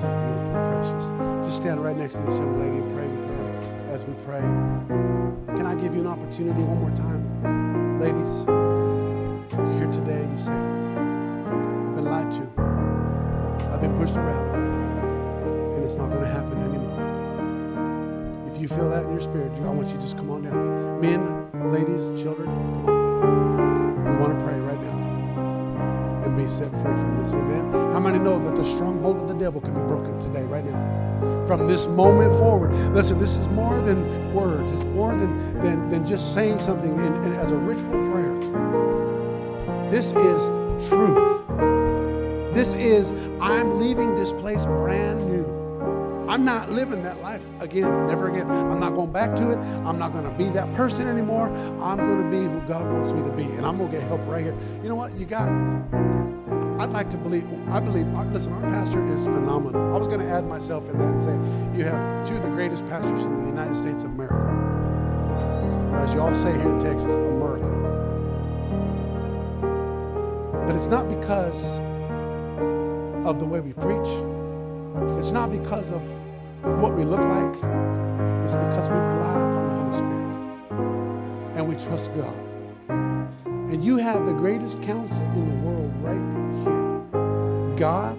[0.02, 1.46] So beautiful, precious.
[1.46, 4.42] Just stand right next to this young lady and pray with her as we pray.
[5.56, 7.22] Can I give you an opportunity one more time?
[8.00, 8.44] Ladies,
[19.36, 21.00] spirit, I want you to just come on down.
[21.00, 22.48] Men, ladies, children.
[22.86, 27.34] We want to pray right now and be set free from this.
[27.34, 27.70] Amen.
[27.92, 31.46] How many know that the stronghold of the devil can be broken today, right now?
[31.46, 32.72] From this moment forward.
[32.94, 37.14] Listen, this is more than words, it's more than, than, than just saying something in,
[37.24, 38.34] in, as a ritual prayer.
[39.90, 41.42] This is truth.
[42.54, 43.10] This is,
[43.40, 45.55] I'm leaving this place brand new.
[46.28, 48.50] I'm not living that life again, never again.
[48.50, 49.58] I'm not going back to it.
[49.58, 51.48] I'm not going to be that person anymore.
[51.80, 53.44] I'm going to be who God wants me to be.
[53.44, 54.56] And I'm going to get help right here.
[54.82, 55.16] You know what?
[55.16, 55.48] You got,
[56.80, 59.94] I'd like to believe, I believe, listen, our pastor is phenomenal.
[59.94, 62.48] I was going to add myself in that and say, you have two of the
[62.48, 64.50] greatest pastors in the United States of America.
[66.02, 67.66] As you all say here in Texas, America.
[70.66, 71.78] But it's not because
[73.24, 74.35] of the way we preach.
[75.18, 76.02] It's not because of
[76.80, 77.54] what we look like.
[78.44, 80.16] It's because we rely upon the Holy Spirit
[81.56, 82.34] and we trust God.
[83.72, 86.20] And you have the greatest counsel in the world right
[86.62, 87.76] here.
[87.76, 88.16] God,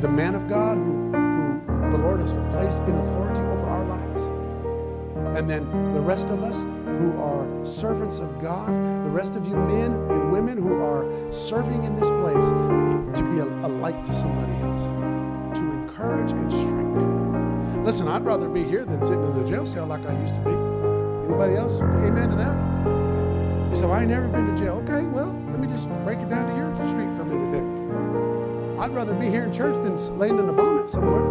[0.00, 5.38] the man of God who, who the Lord has placed in authority over our lives.
[5.38, 5.64] And then
[5.94, 6.60] the rest of us
[6.98, 11.84] who are servants of God, the rest of you men and women who are serving
[11.84, 12.48] in this place
[13.16, 14.82] to be a, a light to somebody else,
[15.96, 17.84] to encourage and strength.
[17.84, 20.40] Listen, I'd rather be here than sitting in a jail cell like I used to
[20.40, 20.50] be.
[21.26, 21.80] Anybody else?
[21.80, 23.70] Amen to that?
[23.70, 24.82] You say, well, I ain't never been to jail.
[24.84, 28.78] Okay, well, let me just break it down to your street for a minute then.
[28.78, 31.24] I'd rather be here in church than laying in the vomit somewhere.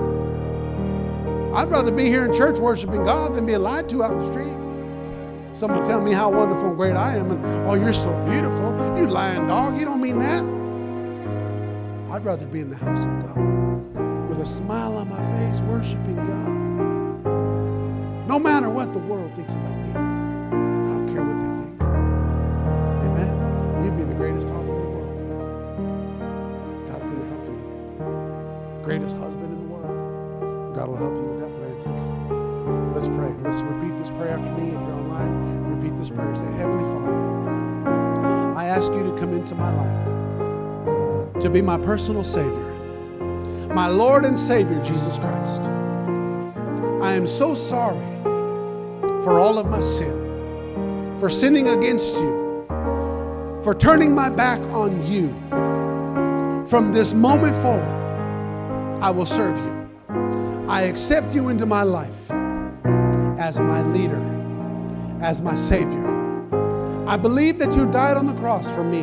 [1.56, 4.32] I'd rather be here in church worshiping God than being lied to out in the
[4.32, 5.58] street.
[5.58, 8.74] Someone tell me how wonderful and great I am, and oh, you're so beautiful.
[8.98, 10.44] You lying dog, you don't mean that.
[12.14, 14.05] I'd rather be in the house of God
[14.36, 16.50] with a smile on my face, worshiping God.
[18.28, 21.82] No matter what the world thinks about me, I don't care what they think.
[23.06, 23.86] Amen.
[23.86, 25.14] You'd be the greatest father in the world.
[26.90, 28.84] God's going to help you with that.
[28.84, 30.76] Greatest husband in the world.
[30.76, 31.96] God will help you with that plan too.
[32.94, 33.32] Let's pray.
[33.42, 34.68] Let's repeat this prayer after me.
[34.68, 35.32] If you're online,
[35.80, 36.36] repeat this prayer.
[36.36, 37.16] Say, Heavenly Father,
[38.58, 42.65] I ask you to come into my life to be my personal Savior,
[43.76, 45.64] my Lord and Savior, Jesus Christ.
[47.02, 48.08] I am so sorry
[49.22, 52.66] for all of my sin, for sinning against you,
[53.62, 55.28] for turning my back on you.
[56.70, 59.90] From this moment forward, I will serve you.
[60.70, 62.32] I accept you into my life
[63.38, 64.22] as my leader,
[65.20, 66.06] as my Savior.
[67.06, 69.02] I believe that you died on the cross for me.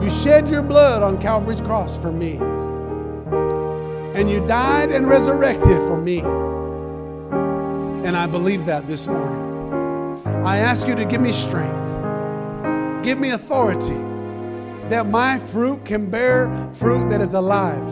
[0.00, 2.38] You shed your blood on Calvary's cross for me.
[4.14, 6.20] And you died and resurrected for me.
[8.06, 10.22] And I believe that this morning.
[10.44, 13.96] I ask you to give me strength, give me authority,
[14.88, 17.82] that my fruit can bear fruit that is alive.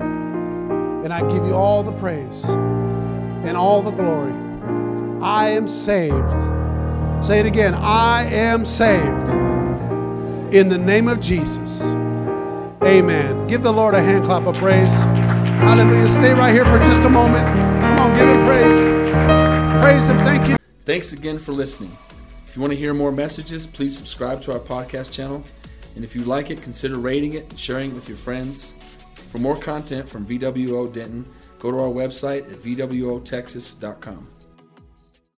[0.00, 4.32] And I give you all the praise and all the glory.
[5.20, 6.14] I am saved.
[7.24, 9.28] Say it again I am saved.
[10.54, 11.96] In the name of Jesus.
[12.86, 13.48] Amen.
[13.48, 14.94] Give the Lord a hand clap of praise.
[15.58, 16.08] Hallelujah.
[16.08, 17.44] Stay right here for just a moment.
[17.80, 19.82] Come on, give him praise.
[19.82, 20.18] Praise him.
[20.18, 20.56] Thank you.
[20.84, 21.96] Thanks again for listening.
[22.46, 25.42] If you want to hear more messages, please subscribe to our podcast channel.
[25.96, 28.74] And if you like it, consider rating it and sharing it with your friends.
[29.32, 31.26] For more content from VWO Denton,
[31.58, 34.28] go to our website at VWOTexas.com.